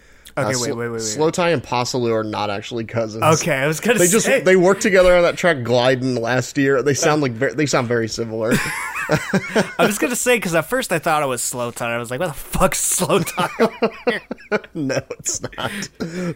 Okay, 0.45 0.55
Uh, 0.55 0.59
wait, 0.61 0.73
wait, 0.73 0.75
wait, 0.77 0.91
wait. 0.91 1.01
Slowthai 1.01 1.53
and 1.53 1.63
Pa 1.63 1.85
are 1.93 2.23
not 2.23 2.49
actually 2.49 2.85
cousins. 2.85 3.23
Okay, 3.23 3.53
I 3.53 3.67
was 3.67 3.79
gonna 3.79 3.99
They 3.99 4.07
just 4.07 4.25
say. 4.25 4.41
they 4.41 4.55
worked 4.55 4.81
together 4.81 5.15
on 5.15 5.23
that 5.23 5.37
track 5.37 5.63
Gliding 5.63 6.15
last 6.15 6.57
year. 6.57 6.81
They 6.83 6.93
sound 6.93 7.21
like 7.21 7.31
very, 7.33 7.53
they 7.53 7.65
sound 7.65 7.87
very 7.87 8.07
similar. 8.07 8.53
I 9.09 9.85
was 9.85 9.97
gonna 9.97 10.15
say 10.15 10.37
because 10.37 10.53
at 10.53 10.69
first 10.69 10.91
I 10.91 10.99
thought 10.99 11.23
it 11.23 11.27
was 11.27 11.41
slow 11.41 11.71
time. 11.71 11.89
I 11.89 11.97
was 11.97 12.11
like, 12.11 12.19
"What 12.19 12.27
the 12.27 12.33
fuck's 12.33 12.79
slow 12.79 13.19
time?" 13.19 13.49
no, 14.75 14.99
it's 15.17 15.41
not. 15.41 15.71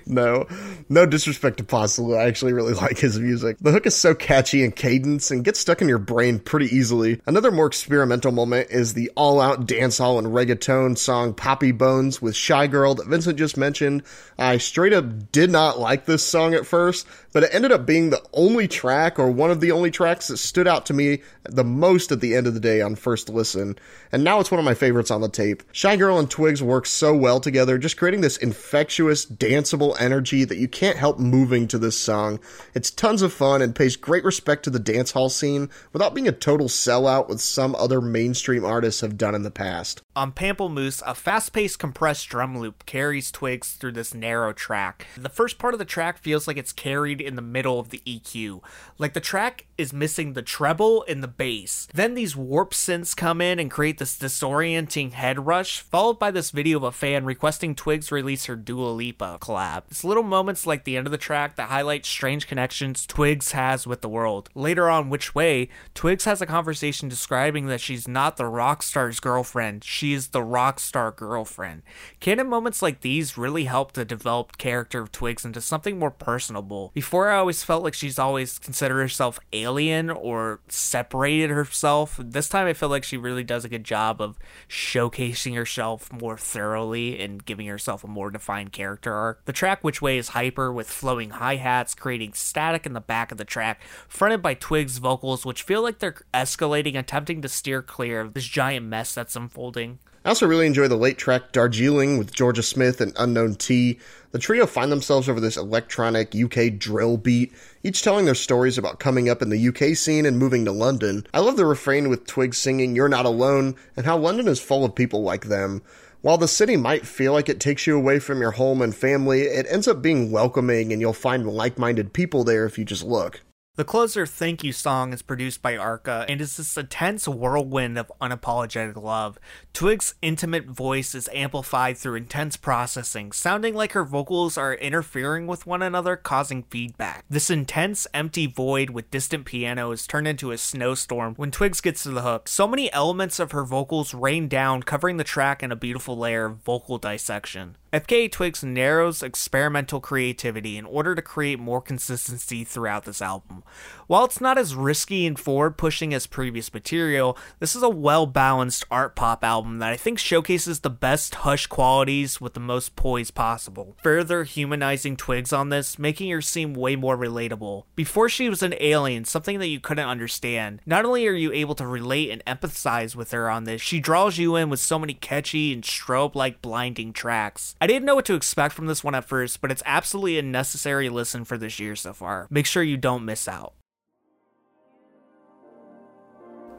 No, 0.07 0.47
no 0.89 1.05
disrespect 1.05 1.57
to 1.57 1.63
Pa 1.63 1.83
I 1.83 2.23
actually 2.23 2.53
really 2.53 2.73
like 2.73 2.97
his 2.97 3.19
music. 3.19 3.57
The 3.59 3.71
hook 3.71 3.85
is 3.85 3.95
so 3.95 4.15
catchy 4.15 4.63
and 4.63 4.75
cadence 4.75 5.29
and 5.29 5.43
gets 5.43 5.59
stuck 5.59 5.81
in 5.81 5.87
your 5.89 5.99
brain 5.99 6.39
pretty 6.39 6.75
easily. 6.75 7.21
Another 7.27 7.51
more 7.51 7.67
experimental 7.67 8.31
moment 8.31 8.69
is 8.71 8.93
the 8.93 9.11
all-out 9.15 9.67
dancehall 9.67 10.17
and 10.17 10.27
reggaeton 10.27 10.97
song 10.97 11.33
"Papi 11.33 11.77
Bones" 11.77 12.21
with 12.21 12.33
Shygirl 12.33 12.97
that 12.97 13.07
Vincent 13.07 13.37
just 13.37 13.55
mentioned. 13.57 13.92
I 14.37 14.57
straight 14.57 14.93
up 14.93 15.31
did 15.31 15.51
not 15.51 15.79
like 15.79 16.05
this 16.05 16.23
song 16.23 16.53
at 16.53 16.65
first, 16.65 17.05
but 17.33 17.43
it 17.43 17.53
ended 17.53 17.71
up 17.71 17.85
being 17.85 18.09
the 18.09 18.23
only 18.33 18.67
track 18.67 19.19
or 19.19 19.29
one 19.29 19.51
of 19.51 19.59
the 19.59 19.71
only 19.71 19.91
tracks 19.91 20.27
that 20.27 20.37
stood 20.37 20.67
out 20.67 20.85
to 20.87 20.93
me 20.93 21.21
the 21.43 21.63
most 21.63 22.11
at 22.11 22.21
the 22.21 22.35
end 22.35 22.47
of 22.47 22.53
the 22.53 22.59
day 22.59 22.81
on 22.81 22.95
first 22.95 23.29
listen. 23.29 23.77
And 24.11 24.23
now 24.23 24.39
it's 24.39 24.51
one 24.51 24.59
of 24.59 24.65
my 24.65 24.73
favorites 24.73 25.11
on 25.11 25.21
the 25.21 25.29
tape. 25.29 25.63
Shygirl 25.73 26.19
and 26.19 26.29
Twigs 26.29 26.63
work 26.63 26.85
so 26.85 27.15
well 27.15 27.39
together, 27.39 27.77
just 27.77 27.97
creating 27.97 28.21
this 28.21 28.37
infectious, 28.37 29.25
danceable 29.25 29.99
energy 29.99 30.43
that 30.43 30.57
you 30.57 30.67
can't 30.67 30.97
help 30.97 31.19
moving 31.19 31.67
to 31.67 31.77
this 31.77 31.97
song. 31.97 32.39
It's 32.73 32.91
tons 32.91 33.21
of 33.21 33.33
fun 33.33 33.61
and 33.61 33.75
pays 33.75 33.95
great 33.95 34.23
respect 34.23 34.63
to 34.63 34.69
the 34.69 34.79
dance 34.79 35.11
hall 35.11 35.29
scene 35.29 35.69
without 35.91 36.13
being 36.13 36.27
a 36.27 36.31
total 36.31 36.67
sellout 36.67 37.27
with 37.27 37.41
some 37.41 37.75
other 37.75 38.01
mainstream 38.01 38.63
artists 38.63 39.01
have 39.01 39.17
done 39.17 39.35
in 39.35 39.43
the 39.43 39.51
past. 39.51 40.01
On 40.15 40.31
Pamplemousse, 40.31 41.01
a 41.07 41.15
fast 41.15 41.53
paced 41.53 41.79
compressed 41.79 42.29
drum 42.29 42.55
loop 42.55 42.85
carries 42.85 43.31
Twigs 43.31 43.71
through 43.71 43.93
this 43.93 44.13
narrow 44.13 44.53
track. 44.53 45.07
The 45.17 45.27
first 45.27 45.57
part 45.57 45.73
of 45.73 45.79
the 45.79 45.85
track 45.85 46.19
feels 46.19 46.47
like 46.47 46.55
it's 46.55 46.71
carried 46.71 47.19
in 47.19 47.35
the 47.35 47.41
middle 47.41 47.79
of 47.79 47.89
the 47.89 47.99
EQ. 48.05 48.61
Like 48.99 49.13
the 49.13 49.19
track 49.19 49.65
is 49.75 49.91
missing 49.91 50.33
the 50.33 50.43
treble 50.43 51.03
and 51.07 51.23
the 51.23 51.27
bass. 51.27 51.87
Then 51.95 52.13
these 52.13 52.35
warp 52.35 52.73
synths 52.73 53.15
come 53.15 53.41
in 53.41 53.57
and 53.57 53.71
create 53.71 53.97
this 53.97 54.15
disorienting 54.15 55.13
head 55.13 55.47
rush, 55.47 55.79
followed 55.79 56.19
by 56.19 56.29
this 56.29 56.51
video 56.51 56.77
of 56.77 56.83
a 56.83 56.91
fan 56.91 57.25
requesting 57.25 57.73
Twigs 57.73 58.11
release 58.11 58.45
her 58.45 58.55
Dua 58.55 58.89
Lipa 58.89 59.39
collab. 59.41 59.85
It's 59.89 60.03
little 60.03 60.21
moments 60.21 60.67
like 60.67 60.83
the 60.83 60.95
end 60.95 61.07
of 61.07 61.11
the 61.11 61.17
track 61.17 61.55
that 61.55 61.69
highlight 61.69 62.05
strange 62.05 62.45
connections 62.45 63.07
Twigs 63.07 63.53
has 63.53 63.87
with 63.87 64.01
the 64.01 64.09
world. 64.09 64.51
Later 64.53 64.91
on, 64.91 65.09
Which 65.09 65.33
Way, 65.33 65.69
Twigs 65.95 66.25
has 66.25 66.39
a 66.39 66.45
conversation 66.45 67.09
describing 67.09 67.65
that 67.65 67.81
she's 67.81 68.07
not 68.07 68.37
the 68.37 68.45
rock 68.45 68.83
star's 68.83 69.19
girlfriend, 69.19 69.83
she 69.83 70.02
is 70.11 70.29
the 70.29 70.43
rock 70.43 70.79
star 70.79 71.11
girlfriend. 71.11 71.83
Canon 72.19 72.49
moments 72.49 72.81
like 72.81 73.01
these 73.01 73.37
really 73.37 73.65
help 73.65 73.93
the 73.93 74.03
developed 74.03 74.57
character 74.57 75.01
of 75.01 75.11
Twigs 75.11 75.45
into 75.45 75.61
something 75.61 75.97
more 75.97 76.11
personable. 76.11 76.91
Before, 76.93 77.29
I 77.29 77.37
always 77.37 77.63
felt 77.63 77.83
like 77.83 77.93
she's 77.93 78.19
always 78.19 78.59
considered 78.59 78.99
herself 78.99 79.39
alien 79.53 80.09
or 80.09 80.59
separated 80.67 81.51
herself. 81.51 82.19
This 82.19 82.49
time, 82.49 82.67
I 82.67 82.73
feel 82.73 82.89
like 82.89 83.03
she 83.03 83.15
really 83.15 83.43
does 83.43 83.63
a 83.63 83.69
good 83.69 83.83
job 83.83 84.19
of 84.19 84.37
showcasing 84.67 85.55
herself 85.55 86.11
more 86.11 86.37
thoroughly 86.37 87.19
and 87.19 87.45
giving 87.45 87.67
herself 87.67 88.03
a 88.03 88.07
more 88.07 88.31
defined 88.31 88.71
character 88.71 89.13
arc. 89.13 89.45
The 89.45 89.53
track 89.53 89.83
Which 89.83 90.01
Way 90.01 90.17
is 90.17 90.29
hyper 90.29 90.73
with 90.73 90.89
flowing 90.89 91.29
hi 91.29 91.57
hats, 91.57 91.93
creating 91.93 92.33
static 92.33 92.85
in 92.85 92.93
the 92.93 93.01
back 93.01 93.31
of 93.31 93.37
the 93.37 93.45
track, 93.45 93.81
fronted 94.07 94.41
by 94.41 94.55
Twigs' 94.55 94.97
vocals, 94.97 95.45
which 95.45 95.61
feel 95.61 95.83
like 95.83 95.99
they're 95.99 96.21
escalating, 96.33 96.97
attempting 96.97 97.41
to 97.41 97.49
steer 97.49 97.81
clear 97.81 98.21
of 98.21 98.33
this 98.33 98.45
giant 98.45 98.85
mess 98.87 99.13
that's 99.13 99.35
unfolding. 99.35 99.92
I 100.25 100.29
also 100.29 100.47
really 100.47 100.67
enjoy 100.67 100.87
the 100.87 100.95
late 100.95 101.17
track 101.17 101.51
Darjeeling 101.51 102.17
with 102.17 102.33
Jorja 102.33 102.63
Smith 102.63 103.01
and 103.01 103.11
Unknown 103.17 103.55
T. 103.55 103.99
The 104.31 104.39
trio 104.39 104.65
find 104.65 104.89
themselves 104.89 105.27
over 105.27 105.41
this 105.41 105.57
electronic 105.57 106.33
UK 106.33 106.77
drill 106.77 107.17
beat, 107.17 107.51
each 107.83 108.03
telling 108.03 108.23
their 108.23 108.33
stories 108.33 108.77
about 108.77 109.01
coming 109.01 109.27
up 109.27 109.41
in 109.41 109.49
the 109.49 109.67
UK 109.67 109.97
scene 109.97 110.25
and 110.25 110.39
moving 110.39 110.63
to 110.63 110.71
London. 110.71 111.27
I 111.33 111.41
love 111.41 111.57
the 111.57 111.65
refrain 111.65 112.07
with 112.07 112.25
Twigs 112.25 112.57
singing 112.57 112.95
You're 112.95 113.09
Not 113.09 113.25
Alone 113.25 113.75
and 113.97 114.05
how 114.05 114.17
London 114.17 114.47
is 114.47 114.61
full 114.61 114.85
of 114.85 114.95
people 114.95 115.23
like 115.23 115.47
them. 115.47 115.81
While 116.21 116.37
the 116.37 116.47
city 116.47 116.77
might 116.77 117.05
feel 117.05 117.33
like 117.33 117.49
it 117.49 117.59
takes 117.59 117.85
you 117.85 117.97
away 117.97 118.19
from 118.19 118.39
your 118.39 118.51
home 118.51 118.81
and 118.81 118.95
family, 118.95 119.41
it 119.41 119.65
ends 119.69 119.89
up 119.89 120.01
being 120.01 120.31
welcoming 120.31 120.93
and 120.93 121.01
you'll 121.01 121.11
find 121.11 121.45
like 121.45 121.77
minded 121.77 122.13
people 122.13 122.45
there 122.45 122.65
if 122.65 122.77
you 122.77 122.85
just 122.85 123.03
look. 123.03 123.41
The 123.75 123.83
closer 123.83 124.27
thank 124.27 124.63
you 124.63 124.71
song 124.71 125.13
is 125.13 125.23
produced 125.23 125.63
by 125.63 125.75
Arca 125.75 126.27
and 126.29 126.39
is 126.39 126.57
this 126.57 126.77
intense 126.77 127.27
whirlwind 127.27 127.97
of 127.97 128.11
unapologetic 128.21 129.01
love. 129.01 129.39
Twig's 129.73 130.13
intimate 130.21 130.67
voice 130.67 131.15
is 131.15 131.27
amplified 131.33 131.97
through 131.97 132.13
intense 132.13 132.55
processing, 132.55 133.31
sounding 133.31 133.73
like 133.73 133.93
her 133.93 134.03
vocals 134.03 134.59
are 134.59 134.75
interfering 134.75 135.47
with 135.47 135.65
one 135.65 135.81
another, 135.81 136.15
causing 136.15 136.61
feedback. 136.69 137.25
This 137.27 137.49
intense, 137.49 138.05
empty 138.13 138.45
void 138.45 138.91
with 138.91 139.09
distant 139.09 139.45
piano 139.45 139.89
is 139.89 140.05
turned 140.05 140.27
into 140.27 140.51
a 140.51 140.59
snowstorm 140.59 141.33
when 141.33 141.49
Twigs 141.49 141.81
gets 141.81 142.03
to 142.03 142.11
the 142.11 142.21
hook. 142.21 142.47
So 142.47 142.67
many 142.67 142.93
elements 142.93 143.39
of 143.39 143.53
her 143.53 143.63
vocals 143.63 144.13
rain 144.13 144.47
down, 144.47 144.83
covering 144.83 145.17
the 145.17 145.23
track 145.23 145.63
in 145.63 145.71
a 145.71 145.75
beautiful 145.75 146.15
layer 146.15 146.45
of 146.45 146.57
vocal 146.57 146.99
dissection. 146.99 147.77
FKA 147.93 148.31
Twigs 148.31 148.63
narrows 148.63 149.21
experimental 149.21 150.01
creativity 150.01 150.77
in 150.79 150.85
order 150.85 151.13
to 151.13 151.21
create 151.21 151.59
more 151.59 151.79
consistency 151.79 152.63
throughout 152.63 153.05
this 153.05 153.21
album. 153.21 153.63
While 154.07 154.25
it's 154.25 154.41
not 154.41 154.57
as 154.57 154.73
risky 154.73 155.27
and 155.27 155.39
forward 155.39 155.77
pushing 155.77 156.11
as 156.11 156.25
previous 156.25 156.73
material, 156.73 157.37
this 157.59 157.75
is 157.75 157.83
a 157.83 157.89
well 157.89 158.25
balanced 158.25 158.83
art 158.89 159.15
pop 159.15 159.43
album 159.43 159.77
that 159.77 159.91
I 159.91 159.95
think 159.95 160.17
showcases 160.17 160.79
the 160.79 160.89
best 160.89 161.35
hush 161.35 161.67
qualities 161.67 162.41
with 162.41 162.55
the 162.55 162.59
most 162.59 162.95
poise 162.95 163.29
possible. 163.29 163.95
Further 164.01 164.43
humanizing 164.43 165.15
Twigs 165.15 165.53
on 165.53 165.69
this, 165.69 165.99
making 165.99 166.31
her 166.31 166.41
seem 166.41 166.73
way 166.73 166.95
more 166.95 167.15
relatable. 167.15 167.83
Before 167.95 168.27
she 168.27 168.49
was 168.49 168.63
an 168.63 168.73
alien, 168.79 169.23
something 169.25 169.59
that 169.59 169.67
you 169.67 169.79
couldn't 169.79 170.09
understand. 170.09 170.81
Not 170.87 171.05
only 171.05 171.27
are 171.27 171.33
you 171.33 171.51
able 171.51 171.75
to 171.75 171.85
relate 171.85 172.31
and 172.31 172.43
empathize 172.45 173.15
with 173.15 173.29
her 173.29 173.51
on 173.51 173.65
this, 173.65 173.83
she 173.83 173.99
draws 173.99 174.39
you 174.39 174.55
in 174.55 174.71
with 174.71 174.79
so 174.79 174.97
many 174.97 175.13
catchy 175.13 175.71
and 175.71 175.83
strobe 175.83 176.33
like 176.33 176.59
blinding 176.59 177.13
tracks. 177.13 177.75
I 177.83 177.85
didn't 177.85 178.05
know 178.05 178.15
what 178.15 178.23
to 178.27 178.35
expect 178.35 178.73
from 178.75 178.85
this 178.85 179.03
one 179.03 179.13
at 179.13 179.25
first, 179.25 179.59
but 179.59 179.69
it's 179.69 179.83
absolutely 179.85 180.39
a 180.39 180.41
necessary 180.41 181.09
listen 181.09 181.43
for 181.43 181.57
this 181.57 181.81
year 181.81 181.97
so 181.97 182.13
far. 182.13 182.47
Make 182.49 182.65
sure 182.65 182.81
you 182.81 182.95
don't 182.95 183.25
miss 183.25 183.45
out. 183.45 183.73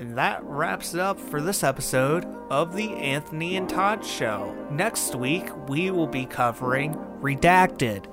And 0.01 0.17
that 0.17 0.43
wraps 0.45 0.95
it 0.95 1.01
up 1.01 1.21
for 1.21 1.43
this 1.43 1.63
episode 1.63 2.25
of 2.49 2.75
the 2.75 2.95
Anthony 2.95 3.59
and 3.59 3.69
Todd 3.69 4.03
Show. 4.03 4.57
Next 4.71 5.15
week, 5.15 5.45
we 5.69 5.91
will 5.91 6.07
be 6.07 6.25
covering 6.25 6.95
Redacted. 7.21 8.07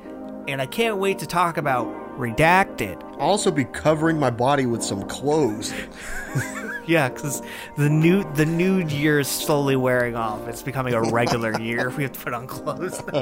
And 0.50 0.62
I 0.62 0.66
can't 0.66 0.98
wait 0.98 1.18
to 1.20 1.26
talk 1.26 1.56
about 1.56 1.88
Redacted. 2.22 3.02
I'll 3.14 3.32
also 3.32 3.50
be 3.50 3.66
covering 3.66 4.20
my 4.20 4.30
body 4.30 4.68
with 4.68 4.84
some 4.84 5.02
clothes. 5.08 5.74
Yeah, 6.88 7.10
because 7.10 7.44
the 7.78 7.90
new 7.90 8.24
the 8.34 8.46
nude 8.46 8.92
year 8.92 9.20
is 9.20 9.28
slowly 9.28 9.76
wearing 9.76 10.16
off. 10.16 10.48
It's 10.48 10.64
becoming 10.64 10.96
a 10.96 11.02
regular 11.02 11.58
year. 11.62 11.92
We 11.92 12.02
have 12.04 12.12
to 12.14 12.20
put 12.20 12.34
on 12.34 12.48
clothes. 12.48 13.00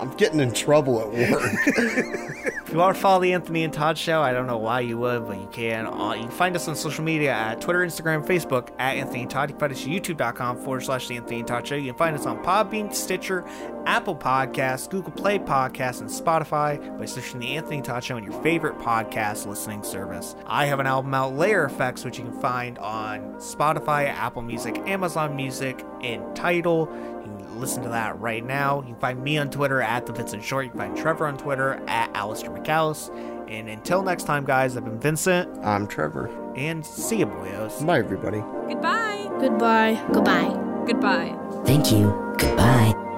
I'm 0.00 0.16
getting 0.16 0.38
in 0.38 0.52
trouble 0.54 1.00
at 1.00 1.08
work. 1.32 2.49
If 2.70 2.74
you 2.74 2.78
want 2.78 2.94
to 2.94 3.02
follow 3.02 3.20
the 3.20 3.32
Anthony 3.32 3.64
and 3.64 3.72
Todd 3.72 3.98
Show, 3.98 4.22
I 4.22 4.32
don't 4.32 4.46
know 4.46 4.56
why 4.56 4.78
you 4.78 4.96
would, 4.96 5.26
but 5.26 5.40
you 5.40 5.48
can. 5.50 5.88
Uh, 5.88 6.12
you 6.12 6.22
can 6.22 6.30
find 6.30 6.54
us 6.54 6.68
on 6.68 6.76
social 6.76 7.02
media 7.02 7.32
at 7.32 7.60
Twitter, 7.60 7.80
Instagram, 7.80 8.24
Facebook 8.24 8.68
at 8.78 8.94
Anthony 8.94 9.22
and 9.22 9.30
Todd. 9.30 9.50
You 9.50 9.56
can 9.56 9.58
find 9.58 9.72
us 9.72 9.82
at 9.82 9.88
youtube.com 9.88 10.56
forward 10.58 10.84
slash 10.84 11.08
the 11.08 11.16
Anthony 11.16 11.40
and 11.40 11.48
Todd 11.48 11.66
Show. 11.66 11.74
You 11.74 11.90
can 11.90 11.98
find 11.98 12.16
us 12.16 12.26
on 12.26 12.40
Podbean, 12.44 12.94
Stitcher, 12.94 13.44
Apple 13.86 14.14
Podcasts, 14.14 14.88
Google 14.88 15.10
Play 15.10 15.40
Podcasts, 15.40 16.00
and 16.00 16.08
Spotify 16.08 16.96
by 16.96 17.06
searching 17.06 17.40
the 17.40 17.56
Anthony 17.56 17.78
and 17.78 17.84
Todd 17.84 18.04
Show 18.04 18.14
on 18.14 18.22
your 18.22 18.40
favorite 18.40 18.78
podcast 18.78 19.46
listening 19.46 19.82
service. 19.82 20.36
I 20.46 20.66
have 20.66 20.78
an 20.78 20.86
album 20.86 21.12
out, 21.12 21.34
Layer 21.34 21.64
Effects, 21.64 22.04
which 22.04 22.18
you 22.18 22.24
can 22.24 22.40
find 22.40 22.78
on 22.78 23.34
Spotify, 23.38 24.06
Apple 24.06 24.42
Music, 24.42 24.78
Amazon 24.86 25.34
Music, 25.34 25.84
and 26.02 26.36
Tidal. 26.36 26.88
You 27.60 27.66
can 27.66 27.68
listen 27.68 27.82
to 27.82 27.88
that 27.90 28.18
right 28.18 28.42
now. 28.44 28.80
You 28.80 28.86
can 28.94 29.00
find 29.00 29.22
me 29.22 29.36
on 29.36 29.50
Twitter 29.50 29.82
at 29.82 30.06
the 30.06 30.14
Vincent 30.14 30.42
Short. 30.42 30.64
You 30.64 30.70
can 30.70 30.80
find 30.80 30.96
Trevor 30.96 31.26
on 31.26 31.36
Twitter 31.36 31.74
at 31.88 32.10
Alistair 32.16 32.50
McAllis. 32.50 33.10
And 33.50 33.68
until 33.68 34.02
next 34.02 34.24
time, 34.24 34.46
guys, 34.46 34.78
I've 34.78 34.84
been 34.86 34.98
Vincent, 34.98 35.58
I'm 35.62 35.86
Trevor. 35.86 36.30
and 36.56 36.84
see 36.86 37.18
you, 37.18 37.26
boyos. 37.26 37.84
Bye, 37.84 37.98
everybody. 37.98 38.38
Goodbye. 38.66 39.28
Goodbye. 39.40 40.02
Goodbye. 40.10 40.84
Goodbye. 40.86 41.62
Thank 41.66 41.92
you. 41.92 42.34
Goodbye. 42.38 43.09